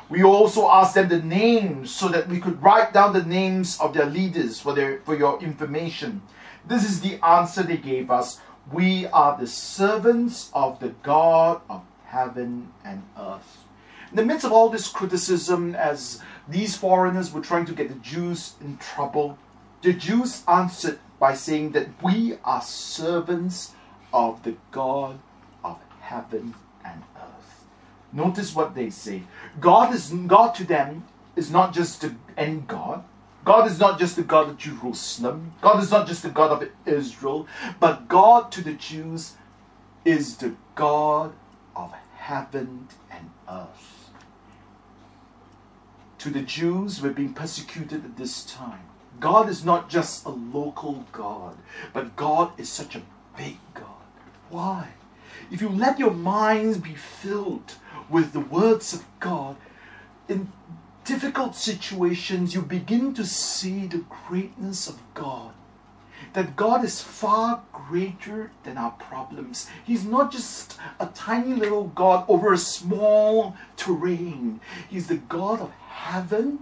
We 0.08 0.22
also 0.22 0.68
asked 0.68 0.94
them 0.94 1.08
the 1.08 1.22
names 1.22 1.90
so 1.90 2.08
that 2.08 2.28
we 2.28 2.40
could 2.40 2.62
write 2.62 2.92
down 2.92 3.12
the 3.12 3.24
names 3.24 3.80
of 3.80 3.94
their 3.94 4.06
leaders 4.06 4.60
for, 4.60 4.74
their, 4.74 5.00
for 5.00 5.16
your 5.16 5.40
information. 5.40 6.22
This 6.66 6.84
is 6.84 7.00
the 7.00 7.24
answer 7.24 7.62
they 7.62 7.76
gave 7.76 8.10
us. 8.10 8.40
We 8.70 9.06
are 9.06 9.36
the 9.38 9.46
servants 9.46 10.50
of 10.54 10.80
the 10.80 10.90
God 11.02 11.60
of 11.68 11.82
heaven 12.06 12.72
and 12.84 13.02
earth. 13.18 13.63
In 14.14 14.18
the 14.18 14.26
midst 14.26 14.46
of 14.46 14.52
all 14.52 14.68
this 14.68 14.86
criticism, 14.86 15.74
as 15.74 16.22
these 16.48 16.76
foreigners 16.76 17.32
were 17.32 17.40
trying 17.40 17.64
to 17.64 17.72
get 17.72 17.88
the 17.88 17.96
Jews 17.96 18.54
in 18.60 18.76
trouble, 18.76 19.36
the 19.82 19.92
Jews 19.92 20.44
answered 20.46 21.00
by 21.18 21.34
saying 21.34 21.72
that 21.72 21.88
we 22.00 22.38
are 22.44 22.62
servants 22.62 23.72
of 24.12 24.40
the 24.44 24.54
God 24.70 25.18
of 25.64 25.80
heaven 26.00 26.54
and 26.84 27.02
earth. 27.16 27.64
Notice 28.12 28.54
what 28.54 28.76
they 28.76 28.88
say. 28.88 29.24
God 29.60 29.92
is 29.92 30.10
God 30.28 30.54
to 30.54 30.64
them 30.64 31.02
is 31.34 31.50
not 31.50 31.74
just 31.74 32.00
the 32.02 32.14
end 32.36 32.68
God. 32.68 33.02
God 33.44 33.68
is 33.68 33.80
not 33.80 33.98
just 33.98 34.14
the 34.14 34.22
God 34.22 34.48
of 34.48 34.58
Jerusalem. 34.58 35.54
God 35.60 35.82
is 35.82 35.90
not 35.90 36.06
just 36.06 36.22
the 36.22 36.30
God 36.30 36.62
of 36.62 36.70
Israel, 36.86 37.48
but 37.80 38.06
God 38.06 38.52
to 38.52 38.62
the 38.62 38.74
Jews 38.74 39.32
is 40.04 40.36
the 40.36 40.54
God 40.76 41.32
of 41.74 41.92
heaven 42.16 42.86
and 43.10 43.30
earth. 43.50 43.93
To 46.24 46.30
the 46.30 46.40
Jews 46.40 46.96
who 46.96 47.08
are 47.08 47.12
being 47.12 47.34
persecuted 47.34 48.02
at 48.02 48.16
this 48.16 48.44
time, 48.46 48.80
God 49.20 49.46
is 49.46 49.62
not 49.62 49.90
just 49.90 50.24
a 50.24 50.30
local 50.30 51.04
God, 51.12 51.58
but 51.92 52.16
God 52.16 52.58
is 52.58 52.70
such 52.70 52.96
a 52.96 53.02
big 53.36 53.58
God. 53.74 54.06
Why? 54.48 54.88
If 55.50 55.60
you 55.60 55.68
let 55.68 55.98
your 55.98 56.12
minds 56.12 56.78
be 56.78 56.94
filled 56.94 57.74
with 58.08 58.32
the 58.32 58.40
words 58.40 58.94
of 58.94 59.04
God, 59.20 59.56
in 60.26 60.50
difficult 61.04 61.56
situations, 61.56 62.54
you 62.54 62.62
begin 62.62 63.12
to 63.12 63.26
see 63.26 63.86
the 63.86 64.02
greatness 64.26 64.88
of 64.88 65.02
God. 65.12 65.52
That 66.34 66.56
God 66.56 66.84
is 66.84 67.00
far 67.00 67.62
greater 67.72 68.50
than 68.64 68.76
our 68.76 68.90
problems. 68.92 69.68
He's 69.84 70.04
not 70.04 70.30
just 70.30 70.78
a 71.00 71.06
tiny 71.06 71.54
little 71.54 71.88
God 71.88 72.24
over 72.28 72.52
a 72.52 72.58
small 72.58 73.56
terrain. 73.76 74.60
He's 74.88 75.06
the 75.06 75.16
God 75.16 75.60
of 75.60 75.70
heaven 75.70 76.58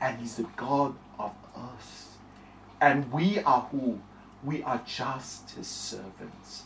and 0.00 0.18
He's 0.20 0.36
the 0.36 0.46
God 0.56 0.94
of 1.18 1.32
us. 1.56 2.16
And 2.80 3.10
we 3.12 3.38
are 3.40 3.62
who? 3.70 4.00
We 4.44 4.62
are 4.62 4.82
just 4.84 5.52
his 5.52 5.66
servants. 5.66 6.64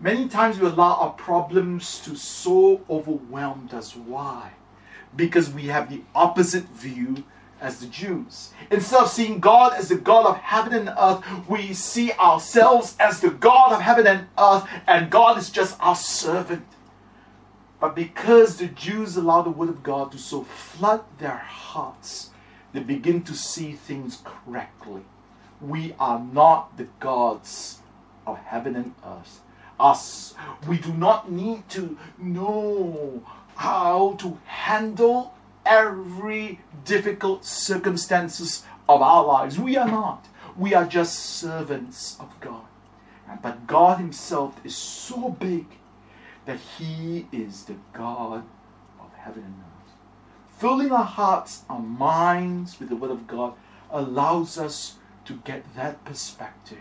Many 0.00 0.28
times 0.28 0.58
we 0.58 0.66
allow 0.66 0.94
our 0.94 1.12
problems 1.12 2.00
to 2.00 2.16
so 2.16 2.80
overwhelm 2.90 3.68
us. 3.72 3.94
Why? 3.94 4.52
Because 5.14 5.50
we 5.50 5.66
have 5.66 5.90
the 5.90 6.02
opposite 6.14 6.64
view 6.64 7.24
as 7.60 7.80
the 7.80 7.86
Jews. 7.86 8.50
Instead 8.70 9.02
of 9.02 9.10
seeing 9.10 9.40
God 9.40 9.74
as 9.74 9.88
the 9.88 9.96
God 9.96 10.26
of 10.26 10.36
heaven 10.36 10.72
and 10.72 10.94
earth, 10.98 11.24
we 11.48 11.72
see 11.72 12.12
ourselves 12.12 12.96
as 12.98 13.20
the 13.20 13.30
God 13.30 13.72
of 13.72 13.80
heaven 13.80 14.06
and 14.06 14.26
earth, 14.38 14.68
and 14.86 15.10
God 15.10 15.38
is 15.38 15.50
just 15.50 15.76
our 15.80 15.96
servant. 15.96 16.66
But 17.80 17.94
because 17.94 18.56
the 18.56 18.66
Jews 18.66 19.16
allow 19.16 19.42
the 19.42 19.50
word 19.50 19.68
of 19.68 19.82
God 19.82 20.12
to 20.12 20.18
so 20.18 20.42
flood 20.42 21.04
their 21.18 21.36
hearts, 21.36 22.30
they 22.72 22.80
begin 22.80 23.22
to 23.22 23.34
see 23.34 23.72
things 23.72 24.22
correctly. 24.24 25.02
We 25.60 25.94
are 25.98 26.20
not 26.20 26.76
the 26.76 26.88
gods 27.00 27.80
of 28.26 28.38
heaven 28.38 28.76
and 28.76 28.94
earth. 29.04 29.40
Us, 29.80 30.34
we 30.66 30.78
do 30.78 30.92
not 30.92 31.30
need 31.30 31.68
to 31.70 31.96
know 32.18 33.22
how 33.54 34.16
to 34.18 34.38
handle 34.44 35.34
every 35.68 36.60
difficult 36.84 37.44
circumstances 37.44 38.64
of 38.88 39.02
our 39.02 39.24
lives. 39.24 39.58
We 39.58 39.76
are 39.76 39.88
not. 39.88 40.26
We 40.56 40.74
are 40.74 40.86
just 40.86 41.18
servants 41.18 42.16
of 42.18 42.38
God. 42.40 42.64
But 43.42 43.66
God 43.66 43.98
Himself 43.98 44.58
is 44.64 44.74
so 44.74 45.30
big 45.30 45.66
that 46.46 46.58
He 46.78 47.26
is 47.30 47.64
the 47.64 47.76
God 47.92 48.44
of 48.98 49.12
heaven 49.14 49.44
and 49.44 49.54
earth 49.58 49.68
filling 50.58 50.90
our 50.90 51.04
hearts, 51.04 51.62
our 51.70 51.78
minds 51.80 52.80
with 52.80 52.88
the 52.88 52.96
Word 52.96 53.12
of 53.12 53.28
God 53.28 53.54
allows 53.90 54.58
us 54.58 54.96
to 55.24 55.34
get 55.44 55.62
that 55.76 56.04
perspective 56.04 56.78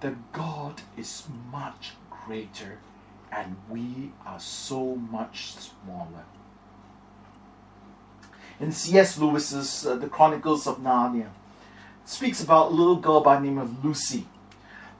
that 0.00 0.32
God 0.32 0.82
is 0.96 1.22
much 1.52 1.92
greater 2.10 2.78
and 3.30 3.56
we 3.70 4.12
are 4.26 4.40
so 4.40 4.96
much 4.96 5.54
smaller. 5.54 6.24
In 8.58 8.72
C.S. 8.72 9.18
Lewis's 9.18 9.86
uh, 9.86 9.96
The 9.96 10.08
Chronicles 10.08 10.66
of 10.66 10.78
Narnia, 10.78 11.28
speaks 12.06 12.42
about 12.42 12.70
a 12.70 12.74
little 12.74 12.96
girl 12.96 13.20
by 13.20 13.36
the 13.36 13.42
name 13.42 13.58
of 13.58 13.84
Lucy. 13.84 14.26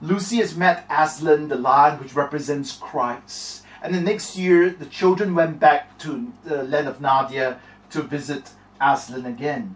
Lucy 0.01 0.37
has 0.37 0.55
met 0.55 0.85
Aslan, 0.91 1.47
the 1.47 1.55
lion, 1.55 1.99
which 1.99 2.13
represents 2.13 2.73
Christ. 2.73 3.63
And 3.81 3.95
the 3.95 4.01
next 4.01 4.37
year, 4.37 4.69
the 4.69 4.85
children 4.85 5.33
went 5.33 5.59
back 5.59 5.97
to 5.99 6.31
the 6.43 6.63
land 6.63 6.87
of 6.87 6.99
Narnia 6.99 7.57
to 7.91 8.03
visit 8.03 8.51
Aslan 8.79 9.25
again. 9.25 9.75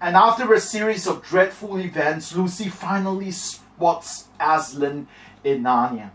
And 0.00 0.16
after 0.16 0.52
a 0.52 0.60
series 0.60 1.06
of 1.06 1.22
dreadful 1.22 1.78
events, 1.78 2.34
Lucy 2.34 2.68
finally 2.68 3.32
spots 3.32 4.28
Aslan 4.38 5.08
in 5.42 5.62
Narnia. 5.62 6.10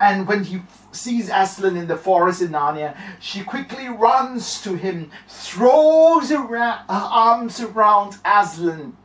And 0.00 0.26
when 0.26 0.44
he 0.44 0.62
sees 0.92 1.28
Aslan 1.28 1.76
in 1.76 1.86
the 1.86 1.96
forest 1.96 2.40
in 2.40 2.48
Narnia, 2.48 2.96
she 3.20 3.44
quickly 3.44 3.88
runs 3.88 4.62
to 4.62 4.74
him, 4.74 5.10
throws 5.28 6.30
her 6.30 6.56
arms 6.88 7.60
around 7.60 8.16
Aslan, 8.24 8.96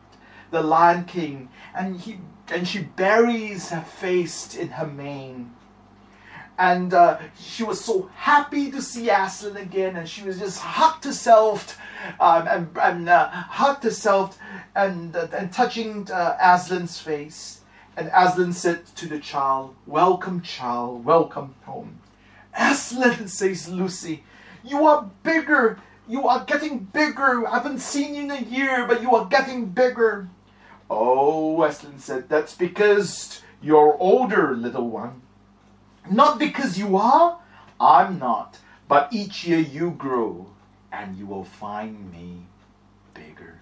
the 0.51 0.61
Lion 0.61 1.03
King, 1.03 1.49
and 1.75 1.99
he 1.99 2.19
and 2.47 2.67
she 2.67 2.79
buries 2.79 3.69
her 3.69 3.81
face 3.81 4.55
in 4.55 4.69
her 4.69 4.85
mane. 4.85 5.51
And 6.57 6.93
uh, 6.93 7.17
she 7.37 7.63
was 7.63 7.83
so 7.83 8.09
happy 8.15 8.71
to 8.71 8.81
see 8.81 9.09
Aslan 9.09 9.57
again, 9.57 9.97
and 9.97 10.07
she 10.07 10.23
was 10.23 10.39
just 10.39 10.59
hugged 10.59 11.03
herself 11.03 11.77
um, 12.19 12.47
and, 12.47 12.77
and 12.81 13.09
uh, 13.09 13.29
hugged 13.29 13.83
herself 13.83 14.37
and, 14.75 15.15
uh, 15.15 15.27
and 15.33 15.51
touching 15.51 16.09
uh, 16.09 16.37
Aslan's 16.39 16.99
face. 16.99 17.61
And 17.97 18.11
Aslan 18.13 18.51
said 18.51 18.85
to 18.97 19.07
the 19.07 19.19
child, 19.19 19.75
Welcome, 19.85 20.41
child, 20.41 21.05
welcome 21.05 21.55
home. 21.63 21.99
Aslan, 22.57 23.27
says 23.27 23.69
Lucy, 23.69 24.23
you 24.63 24.85
are 24.85 25.09
bigger. 25.23 25.79
You 26.07 26.27
are 26.27 26.43
getting 26.43 26.79
bigger. 26.79 27.47
I 27.47 27.53
haven't 27.57 27.79
seen 27.79 28.13
you 28.13 28.23
in 28.23 28.31
a 28.31 28.41
year, 28.41 28.85
but 28.85 29.01
you 29.01 29.15
are 29.15 29.25
getting 29.25 29.67
bigger. 29.67 30.27
Oh, 30.89 31.63
Aslan 31.63 31.99
said, 31.99 32.29
that's 32.29 32.53
because 32.53 33.41
you're 33.61 33.97
older, 33.97 34.55
little 34.55 34.89
one. 34.89 35.21
Not 36.09 36.37
because 36.37 36.77
you 36.77 36.97
are, 36.97 37.39
I'm 37.79 38.19
not. 38.19 38.59
But 38.87 39.11
each 39.11 39.45
year 39.45 39.59
you 39.59 39.91
grow, 39.91 40.47
and 40.91 41.17
you 41.17 41.25
will 41.25 41.45
find 41.45 42.11
me 42.11 42.45
bigger. 43.13 43.61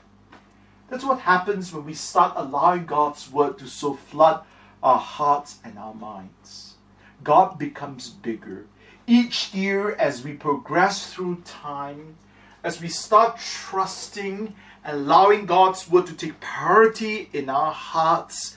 That's 0.93 1.05
what 1.05 1.21
happens 1.21 1.73
when 1.73 1.85
we 1.85 1.95
start 1.95 2.33
allowing 2.35 2.85
God's 2.85 3.31
word 3.31 3.57
to 3.57 3.67
so 3.67 3.95
flood 3.95 4.43
our 4.83 4.99
hearts 4.99 5.57
and 5.63 5.79
our 5.79 5.95
minds. 5.95 6.75
God 7.23 7.57
becomes 7.57 8.11
bigger. 8.11 8.67
Each 9.07 9.55
year, 9.55 9.95
as 9.95 10.23
we 10.23 10.33
progress 10.33 11.11
through 11.11 11.41
time, 11.45 12.17
as 12.63 12.79
we 12.79 12.89
start 12.89 13.39
trusting 13.39 14.53
and 14.85 14.97
allowing 14.97 15.47
God's 15.47 15.89
word 15.89 16.05
to 16.05 16.13
take 16.13 16.39
priority 16.39 17.27
in 17.33 17.49
our 17.49 17.73
hearts, 17.73 18.55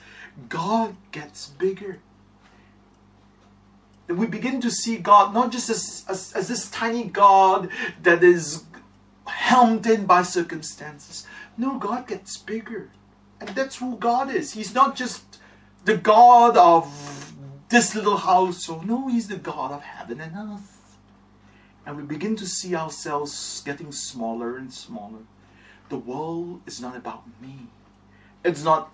God 0.50 0.94
gets 1.12 1.46
bigger. 1.48 2.00
That 4.08 4.16
we 4.16 4.26
begin 4.26 4.60
to 4.60 4.70
see 4.70 4.98
God 4.98 5.32
not 5.32 5.52
just 5.52 5.70
as, 5.70 6.04
as, 6.06 6.34
as 6.34 6.48
this 6.48 6.68
tiny 6.68 7.04
God 7.04 7.70
that 8.02 8.22
is 8.22 8.64
helmed 9.24 9.86
in 9.86 10.04
by 10.04 10.22
circumstances, 10.22 11.26
no, 11.56 11.78
God 11.78 12.06
gets 12.06 12.36
bigger. 12.36 12.90
And 13.40 13.50
that's 13.50 13.76
who 13.76 13.96
God 13.96 14.34
is. 14.34 14.52
He's 14.52 14.74
not 14.74 14.96
just 14.96 15.38
the 15.84 15.96
God 15.96 16.56
of 16.56 17.34
this 17.68 17.94
little 17.94 18.18
house. 18.18 18.68
Or 18.68 18.84
no, 18.84 19.08
He's 19.08 19.28
the 19.28 19.36
God 19.36 19.72
of 19.72 19.82
heaven 19.82 20.20
and 20.20 20.36
earth. 20.36 20.96
And 21.84 21.96
we 21.96 22.02
begin 22.02 22.36
to 22.36 22.46
see 22.46 22.74
ourselves 22.74 23.62
getting 23.64 23.92
smaller 23.92 24.56
and 24.56 24.72
smaller. 24.72 25.20
The 25.88 25.98
world 25.98 26.62
is 26.66 26.80
not 26.80 26.96
about 26.96 27.24
me. 27.40 27.68
It's 28.44 28.64
not 28.64 28.92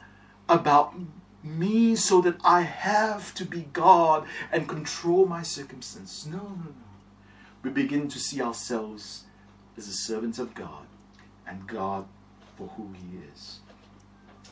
about 0.48 0.94
me 1.42 1.96
so 1.96 2.20
that 2.20 2.36
I 2.44 2.62
have 2.62 3.34
to 3.34 3.44
be 3.44 3.68
God 3.72 4.26
and 4.52 4.68
control 4.68 5.26
my 5.26 5.42
circumstances. 5.42 6.26
No, 6.26 6.38
no, 6.38 6.66
no. 6.66 6.74
We 7.62 7.70
begin 7.70 8.08
to 8.08 8.18
see 8.18 8.42
ourselves 8.42 9.24
as 9.76 9.86
the 9.86 9.92
servants 9.92 10.38
of 10.38 10.54
God 10.54 10.86
and 11.46 11.66
God 11.66 12.06
for 12.62 12.74
who 12.76 12.92
He 12.92 13.18
is. 13.32 13.58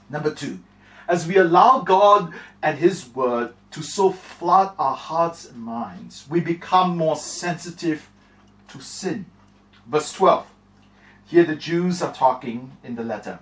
Number 0.09 0.35
two, 0.35 0.61
as 1.09 1.27
we 1.27 1.37
allow 1.37 1.81
God 1.81 2.33
and 2.62 2.79
His 2.79 3.09
Word 3.14 3.55
to 3.73 3.83
so 3.83 4.11
flood 4.11 4.73
our 4.79 4.96
hearts 4.96 5.49
and 5.49 5.62
minds, 5.62 6.27
we 6.29 6.40
become 6.40 6.96
more 6.96 7.16
sensitive 7.16 8.09
to 8.68 8.81
sin. 8.81 9.27
Verse 9.87 10.12
12. 10.12 10.46
Here 11.27 11.44
the 11.44 11.55
Jews 11.55 12.03
are 12.03 12.12
talking 12.12 12.73
in 12.83 12.96
the 12.96 13.05
letter. 13.05 13.38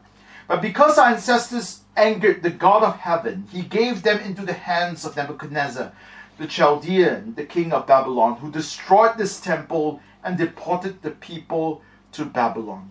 But 0.47 0.63
because 0.63 0.99
our 0.99 1.09
ancestors 1.09 1.81
angered 1.97 2.43
the 2.43 2.51
God 2.51 2.83
of 2.83 2.97
heaven, 2.97 3.47
he 3.51 3.63
gave 3.63 4.03
them 4.03 4.19
into 4.21 4.45
the 4.45 4.55
hands 4.55 5.05
of 5.05 5.17
Nebuchadnezzar, 5.17 5.93
the 6.39 6.47
Chaldean, 6.47 7.35
the 7.35 7.45
king 7.45 7.73
of 7.73 7.87
Babylon, 7.87 8.37
who 8.37 8.51
destroyed 8.51 9.17
this 9.17 9.41
temple 9.41 10.01
and 10.23 10.37
deported 10.37 11.03
the 11.03 11.11
people 11.11 11.83
to 12.13 12.25
Babylon 12.25 12.91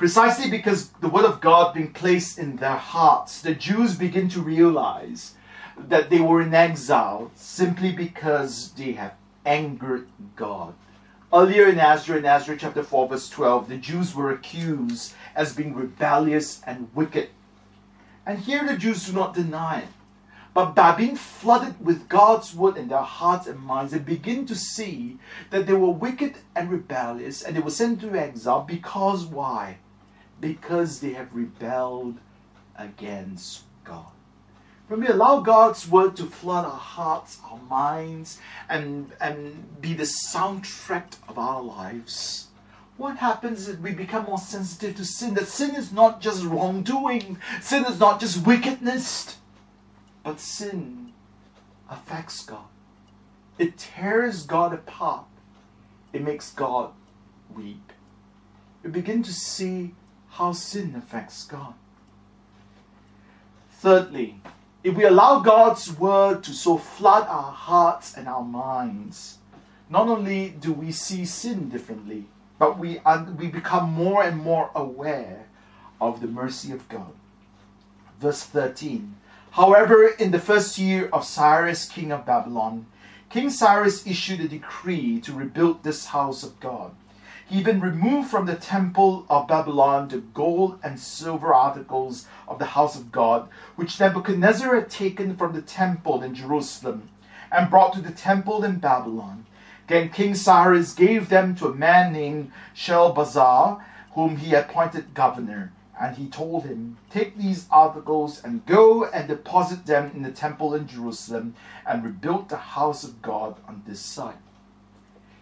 precisely 0.00 0.48
because 0.48 0.88
the 1.02 1.10
word 1.10 1.26
of 1.26 1.42
God 1.42 1.74
being 1.74 1.92
placed 1.92 2.38
in 2.38 2.56
their 2.56 2.78
hearts, 2.78 3.42
the 3.42 3.54
Jews 3.54 3.96
begin 3.96 4.30
to 4.30 4.40
realize 4.40 5.34
that 5.76 6.08
they 6.08 6.20
were 6.20 6.40
in 6.40 6.54
exile 6.54 7.30
simply 7.34 7.92
because 7.92 8.72
they 8.78 8.92
have 8.92 9.12
angered 9.44 10.08
God. 10.36 10.72
Earlier 11.30 11.68
in 11.68 11.78
Ezra, 11.78 12.16
in 12.16 12.24
Ezra 12.24 12.56
chapter 12.56 12.82
4, 12.82 13.08
verse 13.08 13.28
12, 13.28 13.68
the 13.68 13.76
Jews 13.76 14.14
were 14.14 14.32
accused 14.32 15.12
as 15.36 15.52
being 15.54 15.74
rebellious 15.74 16.62
and 16.66 16.88
wicked. 16.94 17.28
And 18.24 18.38
here 18.38 18.66
the 18.66 18.78
Jews 18.78 19.04
do 19.04 19.12
not 19.12 19.34
deny 19.34 19.80
it. 19.80 19.88
But 20.54 20.74
by 20.74 20.96
being 20.96 21.14
flooded 21.14 21.84
with 21.84 22.08
God's 22.08 22.54
word 22.54 22.78
in 22.78 22.88
their 22.88 23.02
hearts 23.02 23.46
and 23.46 23.60
minds, 23.60 23.92
they 23.92 23.98
begin 23.98 24.46
to 24.46 24.54
see 24.54 25.18
that 25.50 25.66
they 25.66 25.74
were 25.74 25.90
wicked 25.90 26.36
and 26.56 26.70
rebellious 26.70 27.42
and 27.42 27.54
they 27.54 27.60
were 27.60 27.70
sent 27.70 28.00
to 28.00 28.16
exile 28.16 28.62
because 28.62 29.26
why? 29.26 29.76
Because 30.40 31.00
they 31.00 31.12
have 31.12 31.34
rebelled 31.34 32.18
against 32.76 33.62
God. 33.84 34.12
When 34.88 35.00
we 35.00 35.06
allow 35.06 35.40
God's 35.40 35.88
word 35.88 36.16
to 36.16 36.24
flood 36.24 36.64
our 36.64 36.70
hearts, 36.70 37.38
our 37.48 37.60
minds, 37.68 38.40
and, 38.68 39.12
and 39.20 39.80
be 39.80 39.94
the 39.94 40.02
soundtrack 40.02 41.12
of 41.28 41.38
our 41.38 41.62
lives, 41.62 42.48
what 42.96 43.18
happens 43.18 43.68
is 43.68 43.78
we 43.78 43.92
become 43.92 44.24
more 44.24 44.38
sensitive 44.38 44.96
to 44.96 45.04
sin. 45.04 45.34
That 45.34 45.46
sin 45.46 45.74
is 45.76 45.92
not 45.92 46.20
just 46.20 46.44
wrongdoing, 46.44 47.38
sin 47.60 47.84
is 47.84 48.00
not 48.00 48.20
just 48.20 48.44
wickedness, 48.44 49.36
but 50.24 50.40
sin 50.40 51.12
affects 51.88 52.44
God. 52.44 52.66
It 53.58 53.78
tears 53.78 54.44
God 54.44 54.74
apart, 54.74 55.26
it 56.12 56.22
makes 56.22 56.50
God 56.50 56.90
weep. 57.54 57.92
We 58.82 58.90
begin 58.90 59.22
to 59.22 59.32
see 59.32 59.94
how 60.30 60.52
sin 60.52 60.94
affects 60.96 61.44
God. 61.44 61.74
Thirdly, 63.72 64.40
if 64.82 64.96
we 64.96 65.04
allow 65.04 65.40
God's 65.40 65.98
word 65.98 66.42
to 66.44 66.52
so 66.52 66.78
flood 66.78 67.26
our 67.28 67.52
hearts 67.52 68.16
and 68.16 68.28
our 68.28 68.44
minds, 68.44 69.38
not 69.88 70.08
only 70.08 70.50
do 70.50 70.72
we 70.72 70.92
see 70.92 71.24
sin 71.24 71.68
differently, 71.68 72.26
but 72.58 72.78
we, 72.78 73.00
we 73.36 73.48
become 73.48 73.90
more 73.90 74.22
and 74.22 74.38
more 74.38 74.70
aware 74.74 75.46
of 76.00 76.20
the 76.20 76.26
mercy 76.26 76.72
of 76.72 76.88
God. 76.88 77.12
Verse 78.20 78.42
13 78.42 79.16
However, 79.52 80.06
in 80.06 80.30
the 80.30 80.38
first 80.38 80.78
year 80.78 81.08
of 81.12 81.24
Cyrus, 81.24 81.88
king 81.88 82.12
of 82.12 82.24
Babylon, 82.24 82.86
King 83.30 83.50
Cyrus 83.50 84.06
issued 84.06 84.40
a 84.40 84.48
decree 84.48 85.20
to 85.20 85.32
rebuild 85.32 85.82
this 85.82 86.06
house 86.06 86.42
of 86.42 86.60
God 86.60 86.92
he 87.50 87.58
even 87.58 87.80
removed 87.80 88.30
from 88.30 88.46
the 88.46 88.54
temple 88.54 89.26
of 89.28 89.48
Babylon 89.48 90.06
the 90.06 90.18
gold 90.18 90.78
and 90.84 91.00
silver 91.00 91.52
articles 91.52 92.26
of 92.46 92.60
the 92.60 92.64
house 92.64 92.94
of 92.94 93.10
God, 93.10 93.48
which 93.74 93.98
Nebuchadnezzar 93.98 94.72
had 94.76 94.88
taken 94.88 95.36
from 95.36 95.52
the 95.52 95.60
temple 95.60 96.22
in 96.22 96.32
Jerusalem 96.32 97.08
and 97.50 97.68
brought 97.68 97.92
to 97.94 98.00
the 98.00 98.12
temple 98.12 98.62
in 98.62 98.78
Babylon. 98.78 99.46
Then 99.88 100.10
King 100.10 100.36
Cyrus 100.36 100.94
gave 100.94 101.28
them 101.28 101.56
to 101.56 101.66
a 101.66 101.74
man 101.74 102.12
named 102.12 102.52
Sheshbazzar, 102.72 103.82
whom 104.12 104.36
he 104.36 104.54
appointed 104.54 105.12
governor. 105.12 105.72
And 106.00 106.16
he 106.16 106.28
told 106.28 106.66
him, 106.66 106.98
Take 107.10 107.36
these 107.36 107.66
articles 107.68 108.40
and 108.44 108.64
go 108.64 109.06
and 109.06 109.26
deposit 109.26 109.86
them 109.86 110.12
in 110.14 110.22
the 110.22 110.30
temple 110.30 110.72
in 110.72 110.86
Jerusalem 110.86 111.56
and 111.84 112.04
rebuild 112.04 112.48
the 112.48 112.56
house 112.56 113.02
of 113.02 113.20
God 113.20 113.56
on 113.66 113.82
this 113.88 114.00
site. 114.00 114.36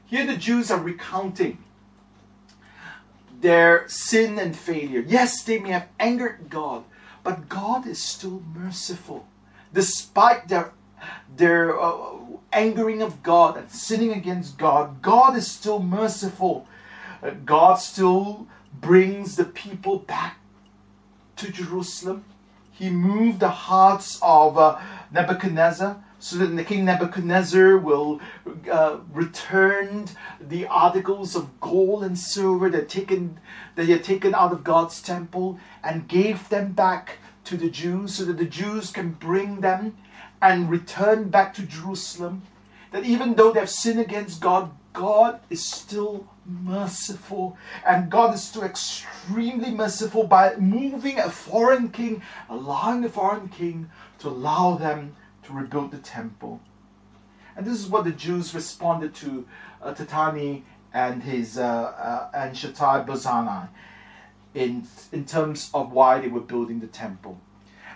Here 0.07 0.27
the 0.27 0.39
Jews 0.39 0.71
are 0.71 0.81
recounting 0.81 1.59
their 3.41 3.89
sin 3.89 4.39
and 4.39 4.57
failure. 4.57 5.05
Yes, 5.07 5.43
they 5.43 5.59
may 5.59 5.71
have 5.71 5.89
angered 5.99 6.51
God, 6.51 6.85
but 7.23 7.49
God 7.49 7.87
is 7.87 8.03
still 8.03 8.43
merciful. 8.55 9.27
Despite 9.73 10.49
their 10.49 10.73
their 11.37 11.81
uh, 11.81 12.17
angering 12.53 13.03
of 13.03 13.23
God 13.23 13.57
and 13.57 13.71
sinning 13.71 14.13
against 14.13 14.59
God, 14.59 15.01
God 15.01 15.37
is 15.37 15.49
still 15.49 15.79
merciful. 15.79 16.67
Uh, 17.23 17.31
God 17.45 17.77
still 17.77 18.49
brings 18.81 19.37
the 19.37 19.45
people 19.45 19.99
back 19.99 20.39
to 21.37 21.53
Jerusalem. 21.53 22.25
He 22.73 22.91
moved 22.91 23.41
the 23.41 23.49
hearts 23.49 24.19
of 24.23 24.59
uh, 24.59 24.81
Nebuchadnezzar 25.13 26.03
so 26.19 26.37
that 26.37 26.47
the 26.47 26.65
king 26.65 26.85
Nebuchadnezzar 26.85 27.79
will 27.79 28.21
uh, 28.71 28.99
return 29.13 30.07
the 30.41 30.67
articles 30.67 31.37
of 31.37 31.61
gold 31.61 32.03
and 32.03 32.19
silver 32.19 32.69
that 32.71 32.89
taken 32.89 33.39
that 33.77 33.87
he 33.87 33.93
had 33.93 34.05
taken 34.05 34.35
out 34.35 34.53
of 34.53 34.65
God's 34.65 35.01
temple 35.01 35.59
and 35.83 36.09
gave 36.09 36.49
them 36.49 36.73
back 36.73 37.19
to 37.45 37.57
the 37.57 37.71
Jews 37.71 38.15
so 38.15 38.25
that 38.25 38.37
the 38.37 38.45
Jews 38.45 38.91
can 38.91 39.11
bring 39.11 39.61
them 39.61 39.97
and 40.43 40.71
return 40.71 41.31
back 41.31 41.55
to 41.55 41.63
Jerusalem. 41.63 42.43
That 42.91 43.05
even 43.05 43.35
though 43.35 43.53
they've 43.53 43.69
sinned 43.69 44.01
against 44.01 44.41
God, 44.41 44.73
God 44.93 45.41
is 45.51 45.65
still 45.65 46.27
merciful. 46.45 47.57
And 47.87 48.11
God 48.11 48.35
is 48.35 48.43
still 48.43 48.65
extremely 48.65 49.71
merciful 49.71 50.25
by 50.25 50.57
moving 50.57 51.19
a 51.19 51.31
foreign 51.31 51.91
king, 51.91 52.23
allowing 52.49 53.03
the 53.03 53.09
foreign 53.09 53.49
king 53.49 53.91
to 54.21 54.29
allow 54.29 54.77
them 54.77 55.15
to 55.49 55.55
rebuild 55.55 55.91
the 55.91 55.99
temple. 55.99 56.61
And 57.57 57.67
this 57.67 57.79
is 57.81 57.89
what 57.89 58.05
the 58.05 58.13
Jews 58.13 58.55
responded 58.55 59.15
to 59.17 59.47
uh, 59.83 59.93
Tattenai 59.93 60.63
and 60.95 61.23
his 61.23 61.59
uh, 61.59 61.65
uh, 61.65 62.31
and 62.33 62.55
Shethar-Bozenai 62.55 63.69
in 64.55 64.87
in 65.13 65.25
terms 65.25 65.71
of 65.75 65.93
why 65.93 66.21
they 66.21 66.29
were 66.29 66.41
building 66.41 66.81
the 66.81 66.87
temple. 66.87 67.41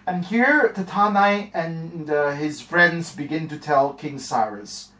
And 0.07 0.25
here 0.25 0.73
Tattenai 0.75 1.51
and 1.55 2.11
uh, 2.11 2.33
his 2.33 2.61
friends 2.61 3.15
begin 3.15 3.47
to 3.49 3.59
tell 3.59 3.93
King 3.93 4.19
Cyrus, 4.19 4.91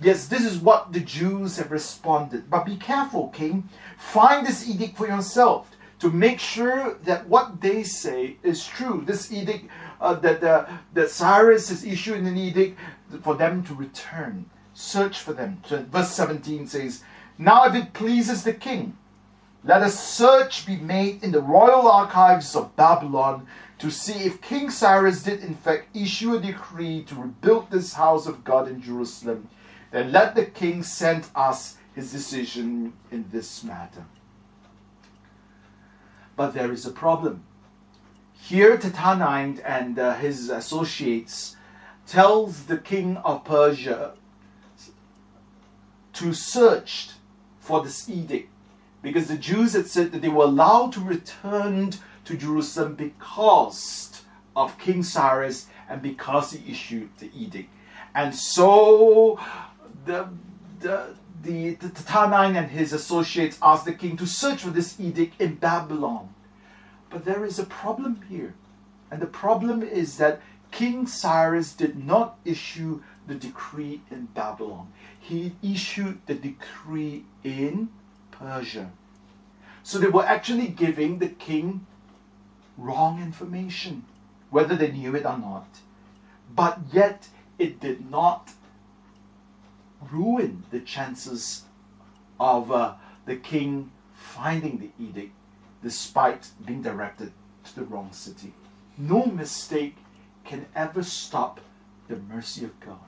yes, 0.00 0.26
this 0.26 0.44
is 0.44 0.58
what 0.58 0.92
the 0.92 1.00
Jews 1.00 1.58
have 1.58 1.70
responded. 1.70 2.48
But 2.48 2.64
be 2.64 2.76
careful, 2.76 3.28
king. 3.28 3.68
Find 3.98 4.46
this 4.46 4.66
edict 4.66 4.96
for 4.96 5.06
yourself 5.06 5.76
to 5.98 6.10
make 6.10 6.38
sure 6.40 6.96
that 7.04 7.28
what 7.28 7.60
they 7.60 7.82
say 7.82 8.36
is 8.42 8.66
true. 8.66 9.02
This 9.04 9.32
edict 9.32 9.68
uh, 10.00 10.14
that, 10.14 10.42
uh, 10.42 10.66
that 10.94 11.10
Cyrus 11.10 11.68
has 11.68 11.84
issued 11.84 12.20
an 12.20 12.36
edict 12.36 12.78
for 13.22 13.34
them 13.34 13.62
to 13.64 13.74
return. 13.74 14.48
Search 14.74 15.20
for 15.20 15.32
them. 15.32 15.62
So 15.66 15.82
verse 15.84 16.10
17 16.10 16.66
says, 16.66 17.02
Now 17.36 17.64
if 17.64 17.74
it 17.74 17.92
pleases 17.92 18.44
the 18.44 18.52
king, 18.52 18.96
let 19.64 19.82
a 19.82 19.90
search 19.90 20.66
be 20.66 20.76
made 20.76 21.22
in 21.22 21.32
the 21.32 21.42
royal 21.42 21.88
archives 21.88 22.54
of 22.54 22.76
Babylon 22.76 23.46
to 23.78 23.90
see 23.90 24.24
if 24.24 24.40
King 24.40 24.70
Cyrus 24.70 25.22
did 25.22 25.42
in 25.42 25.54
fact 25.54 25.94
issue 25.96 26.34
a 26.34 26.40
decree 26.40 27.02
to 27.04 27.14
rebuild 27.14 27.70
this 27.70 27.94
house 27.94 28.26
of 28.26 28.44
God 28.44 28.68
in 28.68 28.80
Jerusalem. 28.80 29.48
Then 29.90 30.12
let 30.12 30.34
the 30.34 30.46
king 30.46 30.82
send 30.82 31.26
us 31.34 31.76
his 31.94 32.12
decision 32.12 32.92
in 33.10 33.26
this 33.32 33.64
matter. 33.64 34.04
But 36.36 36.54
there 36.54 36.72
is 36.72 36.86
a 36.86 36.90
problem. 36.90 37.44
Here, 38.40 38.78
Tatanind 38.78 39.60
and 39.64 39.98
uh, 39.98 40.14
his 40.14 40.48
associates 40.48 41.56
tells 42.06 42.64
the 42.64 42.78
king 42.78 43.18
of 43.18 43.44
Persia 43.44 44.14
to 46.14 46.32
search 46.32 47.10
for 47.60 47.82
this 47.84 48.08
edict 48.08 48.48
because 49.02 49.28
the 49.28 49.36
Jews 49.36 49.74
had 49.74 49.86
said 49.86 50.12
that 50.12 50.22
they 50.22 50.28
were 50.28 50.44
allowed 50.44 50.92
to 50.94 51.00
return 51.00 51.92
to 52.24 52.36
Jerusalem 52.36 52.94
because 52.94 54.22
of 54.56 54.78
King 54.78 55.02
Cyrus 55.02 55.66
and 55.88 56.02
because 56.02 56.52
he 56.52 56.70
issued 56.70 57.10
the 57.18 57.30
edict. 57.36 57.70
And 58.14 58.34
so 58.34 59.38
the, 60.04 60.28
the, 60.80 61.14
the, 61.42 61.74
the 61.74 62.20
and 62.20 62.70
his 62.70 62.92
associates 62.92 63.58
asked 63.62 63.84
the 63.84 63.92
king 63.92 64.16
to 64.16 64.26
search 64.26 64.62
for 64.62 64.70
this 64.70 64.98
edict 64.98 65.40
in 65.40 65.54
Babylon. 65.54 66.34
But 67.10 67.24
there 67.24 67.44
is 67.44 67.58
a 67.58 67.64
problem 67.64 68.22
here. 68.28 68.54
And 69.10 69.22
the 69.22 69.26
problem 69.26 69.82
is 69.82 70.18
that 70.18 70.40
King 70.70 71.06
Cyrus 71.06 71.72
did 71.72 72.04
not 72.04 72.38
issue 72.44 73.02
the 73.26 73.34
decree 73.34 74.02
in 74.10 74.26
Babylon. 74.26 74.92
He 75.18 75.54
issued 75.62 76.20
the 76.26 76.34
decree 76.34 77.24
in 77.42 77.88
Persia. 78.30 78.90
So 79.82 79.98
they 79.98 80.08
were 80.08 80.26
actually 80.26 80.68
giving 80.68 81.18
the 81.18 81.28
king 81.28 81.86
wrong 82.76 83.22
information, 83.22 84.04
whether 84.50 84.76
they 84.76 84.90
knew 84.90 85.14
it 85.14 85.24
or 85.24 85.38
not. 85.38 85.68
But 86.54 86.80
yet, 86.92 87.28
it 87.58 87.80
did 87.80 88.10
not 88.10 88.50
ruin 90.10 90.64
the 90.70 90.80
chances 90.80 91.64
of 92.38 92.70
uh, 92.70 92.94
the 93.26 93.36
king 93.36 93.90
finding 94.14 94.78
the 94.78 94.90
edict 95.02 95.32
despite 95.82 96.48
being 96.64 96.82
directed 96.82 97.32
to 97.64 97.74
the 97.74 97.84
wrong 97.84 98.12
city. 98.12 98.52
No 98.96 99.26
mistake 99.26 99.96
can 100.44 100.66
ever 100.74 101.02
stop 101.02 101.60
the 102.08 102.16
mercy 102.16 102.64
of 102.64 102.78
God. 102.80 102.98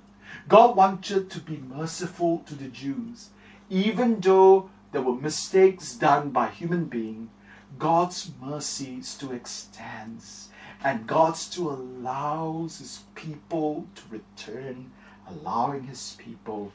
God 0.48 0.76
wanted 0.76 1.30
to 1.30 1.40
be 1.40 1.56
merciful 1.56 2.42
to 2.46 2.54
the 2.54 2.68
Jews. 2.68 3.30
Even 3.68 4.20
though 4.20 4.70
there 4.92 5.02
were 5.02 5.14
mistakes 5.14 5.94
done 5.94 6.30
by 6.30 6.48
human 6.48 6.85
beings, 6.85 7.30
God's 7.78 8.30
mercy 8.40 9.02
still 9.02 9.33
extends. 9.33 10.48
And 10.83 11.06
God 11.06 11.37
still 11.37 11.70
allows 11.70 12.78
his 12.78 13.00
people 13.14 13.87
to 13.94 14.02
return, 14.11 14.92
allowing 15.28 15.85
his 15.85 16.16
people 16.18 16.72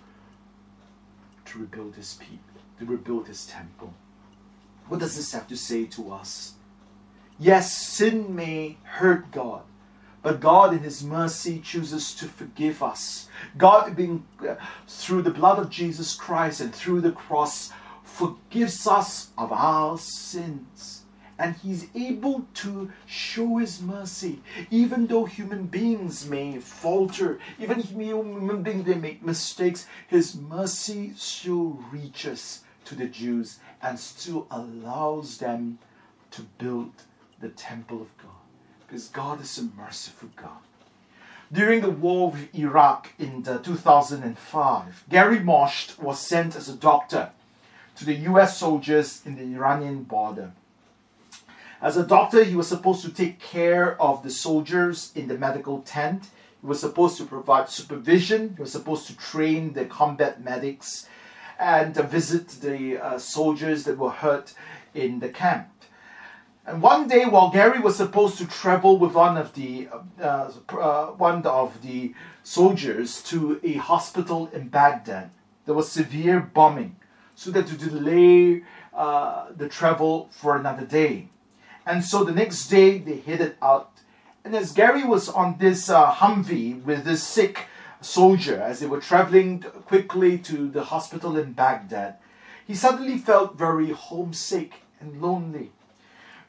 to 1.45 1.59
rebuild 1.59 1.95
his 1.95 2.15
people, 2.15 2.61
to 2.79 2.85
rebuild 2.85 3.27
his 3.27 3.45
temple. 3.45 3.93
What 4.87 4.99
does 4.99 5.15
this 5.15 5.33
have 5.33 5.47
to 5.47 5.57
say 5.57 5.85
to 5.85 6.11
us? 6.11 6.53
Yes, 7.39 7.75
sin 7.77 8.35
may 8.35 8.77
hurt 8.83 9.31
God, 9.31 9.63
but 10.21 10.39
God, 10.39 10.73
in 10.73 10.79
His 10.79 11.03
mercy, 11.03 11.59
chooses 11.59 12.13
to 12.15 12.25
forgive 12.25 12.81
us. 12.81 13.27
God, 13.57 13.95
being 13.95 14.25
uh, 14.47 14.55
through 14.87 15.23
the 15.23 15.31
blood 15.31 15.59
of 15.59 15.69
Jesus 15.69 16.15
Christ 16.15 16.61
and 16.61 16.73
through 16.73 17.01
the 17.01 17.11
cross, 17.11 17.71
forgives 18.03 18.87
us 18.87 19.31
of 19.37 19.51
our 19.51 19.97
sins. 19.97 21.03
And 21.37 21.55
He's 21.57 21.87
able 21.93 22.47
to 22.55 22.93
show 23.05 23.57
His 23.57 23.81
mercy, 23.81 24.41
even 24.71 25.07
though 25.07 25.25
human 25.25 25.65
beings 25.65 26.29
may 26.29 26.59
falter, 26.59 27.39
even 27.59 27.81
human 27.81 28.63
beings 28.63 28.87
may 28.87 28.95
make 28.95 29.25
mistakes. 29.25 29.87
His 30.07 30.35
mercy 30.35 31.11
still 31.17 31.83
reaches 31.91 32.63
to 32.85 32.95
the 32.95 33.07
Jews 33.07 33.59
and 33.81 33.99
still 33.99 34.47
allows 34.51 35.37
them 35.37 35.79
to 36.31 36.41
build 36.57 36.91
the 37.39 37.49
temple 37.49 38.01
of 38.01 38.17
God. 38.17 38.31
Because 38.85 39.07
God 39.07 39.41
is 39.41 39.57
a 39.57 39.63
merciful 39.63 40.29
God. 40.35 40.61
During 41.51 41.81
the 41.81 41.91
war 41.91 42.31
with 42.31 42.53
Iraq 42.55 43.11
in 43.19 43.43
2005, 43.43 45.03
Gary 45.09 45.39
Mosht 45.39 45.99
was 45.99 46.19
sent 46.19 46.55
as 46.55 46.67
a 46.67 46.75
doctor 46.75 47.29
to 47.95 48.05
the 48.05 48.15
US 48.29 48.57
soldiers 48.57 49.21
in 49.25 49.35
the 49.35 49.55
Iranian 49.55 50.03
border. 50.03 50.51
As 51.81 51.97
a 51.97 52.05
doctor, 52.05 52.43
he 52.43 52.55
was 52.55 52.67
supposed 52.67 53.03
to 53.05 53.11
take 53.11 53.39
care 53.39 53.99
of 54.01 54.23
the 54.23 54.31
soldiers 54.31 55.11
in 55.13 55.27
the 55.27 55.37
medical 55.37 55.81
tent. 55.81 56.29
He 56.61 56.67
was 56.67 56.79
supposed 56.79 57.17
to 57.17 57.25
provide 57.25 57.69
supervision. 57.69 58.55
He 58.55 58.61
was 58.61 58.71
supposed 58.71 59.07
to 59.07 59.17
train 59.17 59.73
the 59.73 59.85
combat 59.85 60.43
medics 60.43 61.07
and 61.59 61.95
visit 61.95 62.49
the 62.61 62.97
uh, 62.97 63.17
soldiers 63.17 63.83
that 63.85 63.97
were 63.97 64.09
hurt 64.09 64.53
in 64.93 65.19
the 65.19 65.29
camp. 65.29 65.69
And 66.67 66.81
one 66.81 67.07
day, 67.07 67.25
while 67.25 67.51
Gary 67.51 67.79
was 67.79 67.95
supposed 67.95 68.39
to 68.39 68.47
travel 68.47 68.97
with 68.97 69.13
one 69.13 69.37
of 69.37 69.53
the 69.53 69.87
uh, 70.19 70.51
uh, 70.69 71.05
one 71.07 71.45
of 71.45 71.81
the 71.83 72.13
soldiers 72.43 73.21
to 73.23 73.59
a 73.63 73.73
hospital 73.73 74.49
in 74.51 74.69
Baghdad, 74.69 75.29
there 75.65 75.75
was 75.75 75.91
severe 75.91 76.39
bombing, 76.39 76.95
so 77.35 77.51
that 77.51 77.67
to 77.67 77.77
delay 77.77 78.63
uh, 78.95 79.47
the 79.55 79.69
travel 79.69 80.29
for 80.31 80.57
another 80.57 80.85
day. 80.85 81.27
And 81.85 82.03
so 82.03 82.23
the 82.23 82.31
next 82.31 82.67
day, 82.67 82.97
they 82.97 83.17
headed 83.17 83.57
out. 83.61 83.91
And 84.43 84.55
as 84.55 84.71
Gary 84.71 85.03
was 85.03 85.29
on 85.29 85.57
this 85.59 85.89
uh, 85.89 86.11
Humvee 86.11 86.83
with 86.83 87.03
this 87.03 87.21
sick 87.21 87.67
soldier 88.05 88.61
as 88.61 88.79
they 88.79 88.85
were 88.85 89.01
traveling 89.01 89.61
quickly 89.61 90.37
to 90.37 90.69
the 90.69 90.85
hospital 90.85 91.37
in 91.37 91.53
Baghdad, 91.53 92.17
he 92.65 92.75
suddenly 92.75 93.17
felt 93.17 93.57
very 93.57 93.91
homesick 93.91 94.81
and 94.99 95.21
lonely. 95.21 95.71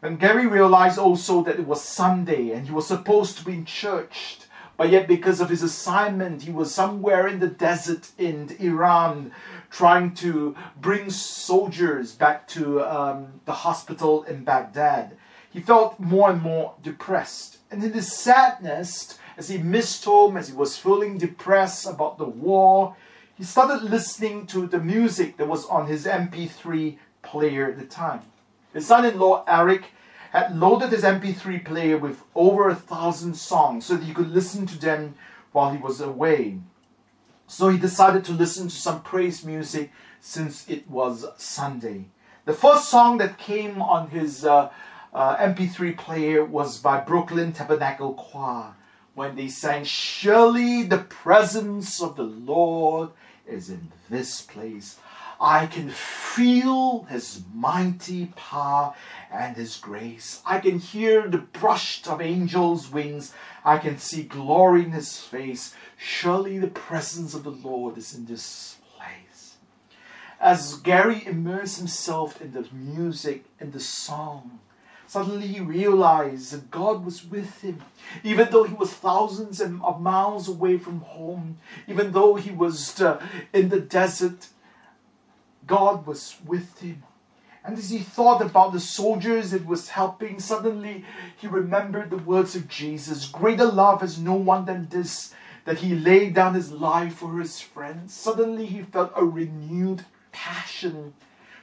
When 0.01 0.17
Gary 0.17 0.47
realized 0.47 0.99
also 0.99 1.43
that 1.43 1.59
it 1.59 1.67
was 1.67 1.83
Sunday 1.83 2.51
and 2.51 2.67
he 2.67 2.73
was 2.73 2.87
supposed 2.87 3.39
to 3.39 3.45
be 3.45 3.55
in 3.55 3.65
church, 3.65 4.39
but 4.77 4.91
yet 4.91 5.09
because 5.09 5.41
of 5.41 5.49
his 5.49 5.63
assignment, 5.63 6.43
he 6.43 6.53
was 6.53 6.75
somewhere 6.75 7.27
in 7.27 7.41
the 7.41 7.49
desert 7.49 8.11
in 8.19 8.55
Iran 8.61 9.33
trying 9.71 10.15
to 10.15 10.55
bring 10.81 11.11
soldiers 11.11 12.13
back 12.13 12.47
to 12.49 12.83
um, 12.83 13.41
the 13.47 13.53
hospital 13.53 14.23
in 14.25 14.45
Baghdad. 14.45 15.17
He 15.51 15.61
felt 15.61 15.99
more 15.99 16.31
and 16.31 16.43
more 16.43 16.75
depressed. 16.83 17.59
And 17.71 17.83
in 17.83 17.95
his 17.95 18.13
sadness, 18.13 19.19
as 19.37 19.49
he 19.49 19.59
missed 19.59 20.05
home, 20.05 20.37
as 20.37 20.49
he 20.49 20.55
was 20.55 20.79
feeling 20.79 21.19
depressed 21.19 21.87
about 21.87 22.19
the 22.19 22.25
war, 22.25 22.97
he 23.37 23.45
started 23.45 23.83
listening 23.83 24.47
to 24.47 24.67
the 24.67 24.81
music 24.81 25.37
that 25.37 25.49
was 25.49 25.67
on 25.67 25.87
his 25.87 26.07
MP3 26.07 26.97
player 27.23 27.71
at 27.71 27.79
the 27.79 27.85
time. 27.85 28.23
His 28.73 28.87
son 28.87 29.05
in 29.05 29.19
law, 29.19 29.45
Eric, 29.47 29.91
had 30.31 30.59
loaded 30.59 30.91
his 30.91 31.03
MP3 31.03 31.65
player 31.65 31.99
with 31.99 32.23
over 32.35 32.69
a 32.69 32.75
thousand 32.75 33.35
songs 33.35 33.87
so 33.87 33.97
that 33.97 34.05
he 34.05 34.15
could 34.15 34.31
listen 34.31 34.67
to 34.67 34.79
them 34.79 35.15
while 35.53 35.71
he 35.71 35.79
was 35.79 36.01
away. 36.01 36.59
So 37.47 37.69
he 37.69 37.79
decided 37.79 38.25
to 38.25 38.33
listen 38.33 38.69
to 38.69 38.75
some 38.75 39.03
praise 39.03 39.45
music 39.45 39.93
since 40.21 40.69
it 40.69 40.89
was 40.91 41.27
Sunday. 41.37 42.07
The 42.45 42.53
first 42.53 42.89
song 42.89 43.19
that 43.19 43.39
came 43.39 43.83
on 43.83 44.11
his 44.11 44.45
uh, 44.45 44.71
uh, 45.13 45.37
MP3 45.37 45.97
player 45.97 46.45
was 46.45 46.79
by 46.79 47.01
Brooklyn 47.01 47.53
Tabernacle 47.53 48.15
Choir 48.15 48.75
when 49.17 49.35
they 49.35 49.49
sang, 49.49 49.83
Surely 49.83 50.83
the 50.83 50.99
presence 50.99 52.03
of 52.03 52.17
the 52.17 52.23
Lord 52.23 53.09
is 53.47 53.71
in 53.71 53.91
this 54.11 54.43
place. 54.43 54.99
I 55.41 55.67
can 55.67 55.89
feel 55.89 57.05
his 57.05 57.43
mighty 57.53 58.27
power 58.37 58.95
and 59.33 59.57
his 59.57 59.77
grace. 59.79 60.43
I 60.45 60.61
can 60.61 60.79
hear 60.79 61.29
the 61.29 61.39
brush 61.39 62.07
of 62.07 62.21
angels' 62.21 62.91
wings. 62.93 63.33
I 63.65 63.79
can 63.79 63.99
see 63.99 64.23
glory 64.23 64.85
in 64.85 64.93
his 64.93 65.19
face. 65.19 65.75
Surely 65.97 66.59
the 66.59 66.67
presence 66.69 67.33
of 67.33 67.43
the 67.43 67.51
Lord 67.51 67.97
is 67.97 68.15
in 68.15 68.27
this 68.27 68.77
place. 68.97 69.57
As 70.39 70.77
Gary 70.77 71.27
immersed 71.27 71.79
himself 71.79 72.41
in 72.43 72.53
the 72.53 72.67
music 72.71 73.47
and 73.59 73.73
the 73.73 73.81
song, 73.81 74.61
suddenly 75.07 75.47
he 75.47 75.61
realized 75.61 76.53
that 76.53 76.71
God 76.71 77.05
was 77.05 77.25
with 77.25 77.63
him. 77.63 77.83
Even 78.23 78.51
though 78.51 78.65
he 78.65 78.75
was 78.75 78.93
thousands 78.93 79.61
of 79.61 80.01
miles 80.01 80.49
away 80.49 80.79
from 80.79 81.01
home, 81.01 81.59
even 81.87 82.13
though 82.13 82.35
he 82.35 82.51
was 82.51 83.01
uh, 83.01 83.25
in 83.53 83.69
the 83.69 83.81
desert, 83.81 84.49
God 85.67 86.07
was 86.07 86.37
with 86.45 86.81
him. 86.81 87.03
And 87.65 87.77
as 87.77 87.91
he 87.91 87.99
thought 87.99 88.41
about 88.41 88.73
the 88.73 88.81
soldiers 88.81 89.51
that 89.51 89.67
was 89.67 89.89
helping, 89.89 90.39
suddenly 90.39 91.05
he 91.37 91.49
remembered 91.49 92.11
the 92.11 92.19
words 92.19 92.55
of 92.55 92.69
Jesus 92.69 93.27
Greater 93.27 93.65
love 93.65 94.03
has 94.03 94.19
no 94.19 94.35
one 94.35 94.67
than 94.67 94.89
this, 94.89 95.35
that 95.65 95.79
he 95.79 95.97
laid 95.97 96.35
down 96.35 96.55
his 96.55 96.71
life 96.71 97.15
for 97.15 97.41
his 97.41 97.61
friends. 97.61 98.15
Suddenly 98.15 98.67
he 98.67 98.83
felt 98.83 99.13
a 99.17 99.25
renewed 99.25 100.05
passion 100.31 101.15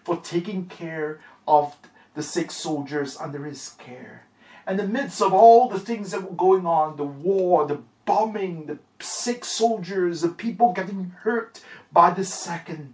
for 0.03 0.17
taking 0.17 0.65
care 0.65 1.21
of 1.47 1.77
the 2.15 2.23
sick 2.23 2.51
soldiers 2.51 3.17
under 3.17 3.45
his 3.45 3.69
care. 3.79 4.25
And 4.65 4.79
in 4.79 4.85
the 4.85 4.91
midst 4.91 5.21
of 5.21 5.33
all 5.33 5.67
the 5.67 5.79
things 5.79 6.11
that 6.11 6.23
were 6.23 6.35
going 6.35 6.65
on 6.65 6.95
the 6.95 7.03
war, 7.03 7.67
the 7.67 7.81
bombing, 8.05 8.65
the 8.65 8.79
sick 8.99 9.43
soldiers, 9.43 10.21
the 10.21 10.29
people 10.29 10.73
getting 10.73 11.11
hurt 11.23 11.61
by 11.91 12.11
the 12.11 12.23
second 12.23 12.93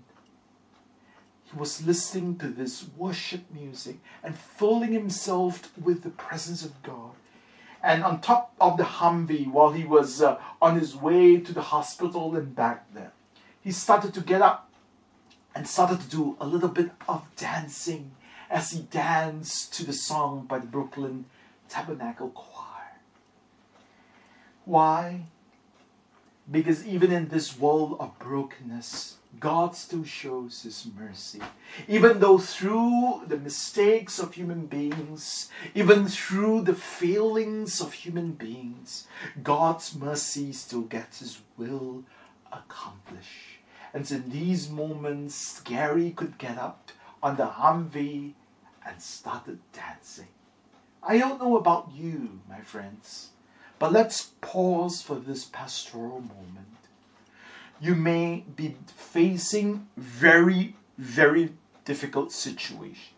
he 1.52 1.58
was 1.58 1.86
listening 1.86 2.38
to 2.38 2.48
this 2.48 2.86
worship 2.96 3.42
music 3.52 3.98
and 4.24 4.38
filling 4.38 4.94
himself 4.94 5.76
with 5.78 6.04
the 6.04 6.10
presence 6.10 6.64
of 6.64 6.82
God. 6.84 7.12
And 7.82 8.04
on 8.04 8.22
top 8.22 8.54
of 8.62 8.78
the 8.78 8.84
Humvee, 8.84 9.50
while 9.50 9.72
he 9.72 9.84
was 9.84 10.22
uh, 10.22 10.40
on 10.62 10.78
his 10.80 10.96
way 10.96 11.40
to 11.40 11.54
the 11.54 11.62
hospital 11.62 12.36
and 12.36 12.56
back 12.56 12.94
there, 12.94 13.14
he 13.62 13.72
started 13.72 14.14
to 14.14 14.22
get 14.22 14.42
up 14.42 14.70
and 15.56 15.68
started 15.68 16.02
to 16.02 16.10
do 16.10 16.38
a 16.40 16.46
little 16.46 16.70
bit 16.70 16.92
of 17.08 17.26
dancing 17.36 18.12
as 18.50 18.72
he 18.72 18.82
danced 18.82 19.74
to 19.76 19.86
the 19.86 19.94
song 19.94 20.46
by 20.48 20.60
the 20.60 20.68
Brooklyn 20.68 21.26
Tabernacle 21.68 22.30
Choir. 22.30 22.98
Why? 24.66 25.26
Because 26.50 26.86
even 26.86 27.12
in 27.12 27.28
this 27.28 27.58
world 27.60 27.98
of 28.00 28.18
brokenness, 28.18 29.18
God 29.40 29.76
still 29.76 30.04
shows 30.04 30.64
His 30.64 30.88
mercy. 30.98 31.42
Even 31.88 32.20
though 32.20 32.40
through 32.40 33.22
the 33.28 33.38
mistakes 33.38 34.18
of 34.18 34.34
human 34.34 34.66
beings, 34.66 35.50
even 35.76 36.08
through 36.08 36.62
the 36.62 36.74
failings 36.74 37.80
of 37.80 37.94
human 37.94 38.32
beings, 38.32 39.08
God's 39.44 39.96
mercy 39.96 40.52
still 40.52 40.82
gets 40.82 41.20
His 41.20 41.40
will 41.58 42.04
accomplished. 42.52 43.60
And 43.94 44.10
in 44.10 44.32
these 44.32 44.70
moments, 44.70 45.62
Gary 45.62 46.12
could 46.12 46.40
get 46.40 46.58
up 46.58 46.92
on 47.22 47.38
the 47.38 47.46
Humvee 47.46 48.34
and 48.90 49.02
started 49.02 49.60
dancing. 49.72 50.28
I 51.02 51.18
don't 51.18 51.42
know 51.42 51.58
about 51.58 51.92
you, 51.94 52.40
my 52.50 52.62
friends, 52.62 53.30
but 53.78 53.94
let's 53.94 54.32
pause 54.42 55.02
for 55.02 55.16
this 55.16 55.46
pastoral 55.46 56.22
moment 56.22 56.80
you 57.80 57.96
may 57.96 58.44
be 58.56 58.76
facing 58.88 59.88
very, 59.96 60.76
very 60.98 61.54
difficult 61.86 62.32
situation. 62.32 63.16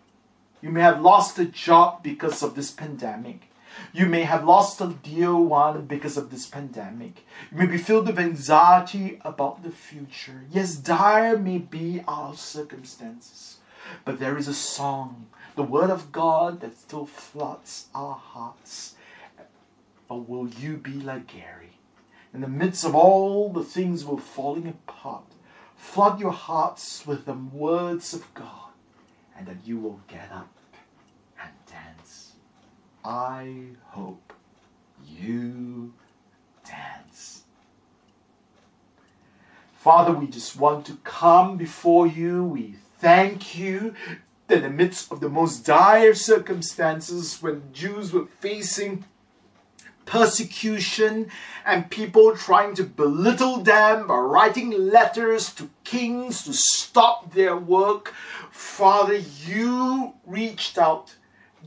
You 0.62 0.70
may 0.70 0.82
have 0.82 1.02
lost 1.02 1.40
a 1.40 1.46
job 1.46 2.04
because 2.04 2.44
of 2.44 2.56
this 2.56 2.70
pandemic. 2.70 3.50
You 3.94 4.06
may 4.06 4.24
have 4.24 4.44
lost 4.44 4.82
a 4.82 4.88
dear 5.02 5.36
one 5.36 5.86
because 5.86 6.18
of 6.18 6.30
this 6.30 6.46
pandemic. 6.46 7.26
You 7.52 7.58
may 7.58 7.66
be 7.66 7.78
filled 7.78 8.08
with 8.08 8.20
anxiety 8.20 9.20
about 9.26 9.64
the 9.64 9.72
future. 9.72 10.44
Yes, 10.52 10.76
dire 10.76 11.38
may 11.38 11.58
be 11.58 12.04
our 12.08 12.36
circumstances, 12.36 13.58
but 14.06 14.20
there 14.20 14.38
is 14.38 14.48
a 14.48 14.54
song, 14.54 15.28
the 15.56 15.64
Word 15.64 15.90
of 15.90 16.12
God, 16.12 16.62
that 16.62 16.78
still 16.78 17.06
floods 17.06 17.88
our 17.94 18.16
hearts. 18.16 18.96
Or 20.10 20.22
will 20.22 20.48
you 20.48 20.78
be 20.78 20.94
like 20.94 21.28
Gary? 21.28 21.72
in 22.34 22.42
the 22.42 22.48
midst 22.48 22.86
of 22.86 22.96
all 22.96 23.50
the 23.50 23.64
things 23.64 24.06
were 24.06 24.18
falling 24.18 24.68
apart, 24.68 25.26
flood 25.76 26.20
your 26.20 26.32
hearts 26.32 27.06
with 27.06 27.26
the 27.26 27.34
words 27.34 28.14
of 28.14 28.34
God, 28.34 28.72
and 29.38 29.48
that 29.48 29.66
you 29.66 29.78
will 29.78 30.00
get 30.08 30.32
up 30.32 30.50
and 31.42 31.52
dance. 31.68 32.34
I 33.04 33.64
hope 33.88 34.34
you 35.06 35.94
dance. 36.66 37.44
Father, 39.76 40.14
we 40.14 40.28
just 40.28 40.56
want 40.56 40.86
to 40.86 40.98
come 41.04 41.58
before 41.58 42.06
you. 42.06 42.44
We 42.44 42.76
thank 43.00 43.58
you 43.58 43.96
in 44.52 44.64
the 44.64 44.70
midst 44.70 45.12
of 45.12 45.20
the 45.20 45.30
most 45.30 45.66
dire 45.66 46.14
circumstances 46.14 47.42
when 47.42 47.72
Jews 47.74 48.12
were 48.12 48.28
facing 48.40 49.06
persecution 50.06 51.32
and 51.66 51.90
people 51.90 52.36
trying 52.36 52.76
to 52.76 52.84
belittle 52.84 53.58
them 53.58 54.08
by 54.08 54.18
writing 54.18 54.72
letters 54.72 55.54
to 55.54 55.70
kings 55.84 56.44
to 56.44 56.54
stop 56.54 57.34
their 57.34 57.56
work. 57.56 58.14
Father, 58.52 59.16
you 59.16 60.14
reached 60.26 60.78
out 60.78 61.16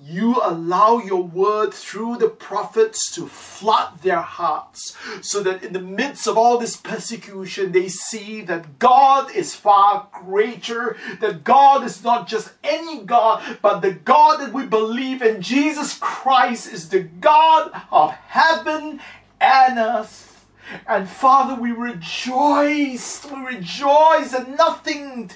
you 0.02 0.40
allow 0.42 0.98
your 0.98 1.22
word 1.22 1.72
through 1.72 2.16
the 2.18 2.28
prophets 2.28 3.10
to 3.14 3.26
flood 3.26 4.02
their 4.02 4.20
hearts 4.20 4.96
so 5.22 5.42
that 5.42 5.62
in 5.62 5.72
the 5.72 5.80
midst 5.80 6.26
of 6.26 6.36
all 6.36 6.58
this 6.58 6.76
persecution, 6.76 7.72
they 7.72 7.88
see 7.88 8.42
that 8.42 8.78
God 8.78 9.34
is 9.34 9.54
far 9.54 10.08
greater, 10.12 10.96
that 11.20 11.44
God 11.44 11.84
is 11.84 12.02
not 12.02 12.28
just 12.28 12.52
any 12.62 13.02
God, 13.02 13.58
but 13.62 13.80
the 13.80 13.92
God 13.92 14.40
that 14.40 14.52
we 14.52 14.66
believe 14.66 15.22
in. 15.22 15.40
Jesus 15.40 15.96
Christ 15.98 16.72
is 16.72 16.88
the 16.88 17.00
God 17.00 17.70
of 17.90 18.12
heaven 18.12 19.00
and 19.40 19.78
earth. 19.78 20.46
And 20.86 21.08
Father, 21.08 21.60
we 21.60 21.72
rejoice, 21.72 23.24
we 23.30 23.40
rejoice 23.40 24.32
that 24.32 24.48
nothing 24.56 25.30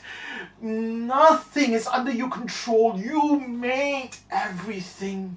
Nothing 0.61 1.73
is 1.73 1.87
under 1.87 2.11
your 2.11 2.31
control. 2.31 2.99
You 2.99 3.39
made 3.41 4.11
everything. 4.31 5.37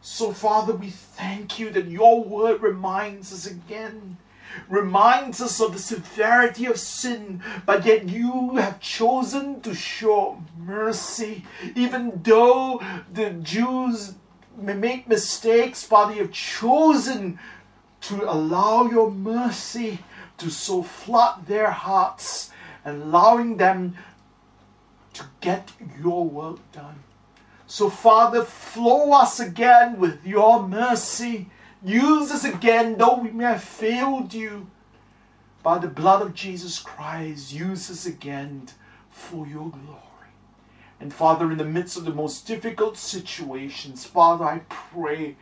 So, 0.00 0.32
Father, 0.32 0.74
we 0.74 0.90
thank 0.90 1.58
you 1.58 1.70
that 1.70 1.86
your 1.86 2.24
word 2.24 2.62
reminds 2.62 3.32
us 3.32 3.46
again, 3.46 4.16
reminds 4.68 5.40
us 5.40 5.60
of 5.60 5.72
the 5.72 5.78
severity 5.78 6.66
of 6.66 6.78
sin, 6.78 7.42
but 7.66 7.84
yet 7.84 8.08
you 8.08 8.56
have 8.56 8.80
chosen 8.80 9.60
to 9.62 9.74
show 9.74 10.42
mercy. 10.58 11.44
Even 11.74 12.20
though 12.22 12.82
the 13.12 13.30
Jews 13.30 14.14
may 14.56 14.74
make 14.74 15.08
mistakes, 15.08 15.82
Father, 15.84 16.14
you 16.14 16.22
have 16.22 16.32
chosen 16.32 17.38
to 18.02 18.30
allow 18.30 18.86
your 18.86 19.10
mercy 19.10 20.00
to 20.38 20.50
so 20.50 20.82
flood 20.82 21.46
their 21.46 21.70
hearts, 21.70 22.50
allowing 22.84 23.56
them 23.56 23.96
to 25.14 25.24
get 25.40 25.72
your 26.00 26.24
work 26.24 26.58
done. 26.72 27.02
So, 27.66 27.88
Father, 27.88 28.44
flow 28.44 29.12
us 29.12 29.40
again 29.40 29.98
with 29.98 30.26
your 30.26 30.66
mercy. 30.66 31.48
Use 31.82 32.30
us 32.30 32.44
again, 32.44 32.98
though 32.98 33.16
we 33.16 33.30
may 33.30 33.44
have 33.44 33.64
failed 33.64 34.34
you. 34.34 34.68
By 35.62 35.78
the 35.78 35.88
blood 35.88 36.20
of 36.20 36.34
Jesus 36.34 36.78
Christ, 36.78 37.52
use 37.52 37.90
us 37.90 38.04
again 38.04 38.68
for 39.08 39.46
your 39.46 39.70
glory. 39.70 40.00
And 41.00 41.12
Father, 41.12 41.50
in 41.50 41.58
the 41.58 41.64
midst 41.64 41.96
of 41.96 42.04
the 42.04 42.12
most 42.12 42.46
difficult 42.46 42.96
situations, 42.96 44.04
Father, 44.04 44.44
I 44.44 44.60
pray 44.68 45.36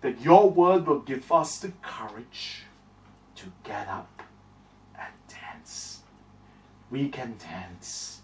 that 0.00 0.20
your 0.20 0.50
word 0.50 0.86
will 0.86 1.00
give 1.00 1.30
us 1.30 1.58
the 1.58 1.72
courage 1.82 2.62
to 3.36 3.46
get 3.64 3.86
up 3.88 4.22
and 4.98 5.12
dance. 5.28 6.00
We 6.90 7.08
can 7.08 7.36
dance 7.38 8.19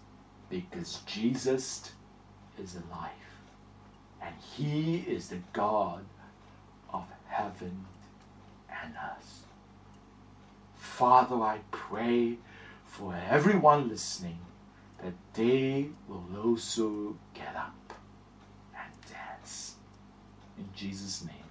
because 0.49 1.01
Jesus 1.05 1.91
is 2.61 2.75
alive 2.75 3.11
and 4.21 4.35
he 4.55 4.97
is 5.07 5.29
the 5.29 5.39
God 5.53 6.05
of 6.93 7.05
heaven 7.27 7.85
and 8.69 8.93
earth. 8.95 9.45
Father, 10.75 11.35
I 11.35 11.59
pray 11.71 12.37
for 12.85 13.15
everyone 13.29 13.89
listening 13.89 14.39
that 15.03 15.13
they 15.33 15.89
will 16.07 16.25
also 16.43 17.17
get 17.33 17.55
up 17.55 17.93
and 18.75 18.91
dance. 19.11 19.75
In 20.57 20.67
Jesus' 20.75 21.23
name. 21.23 21.46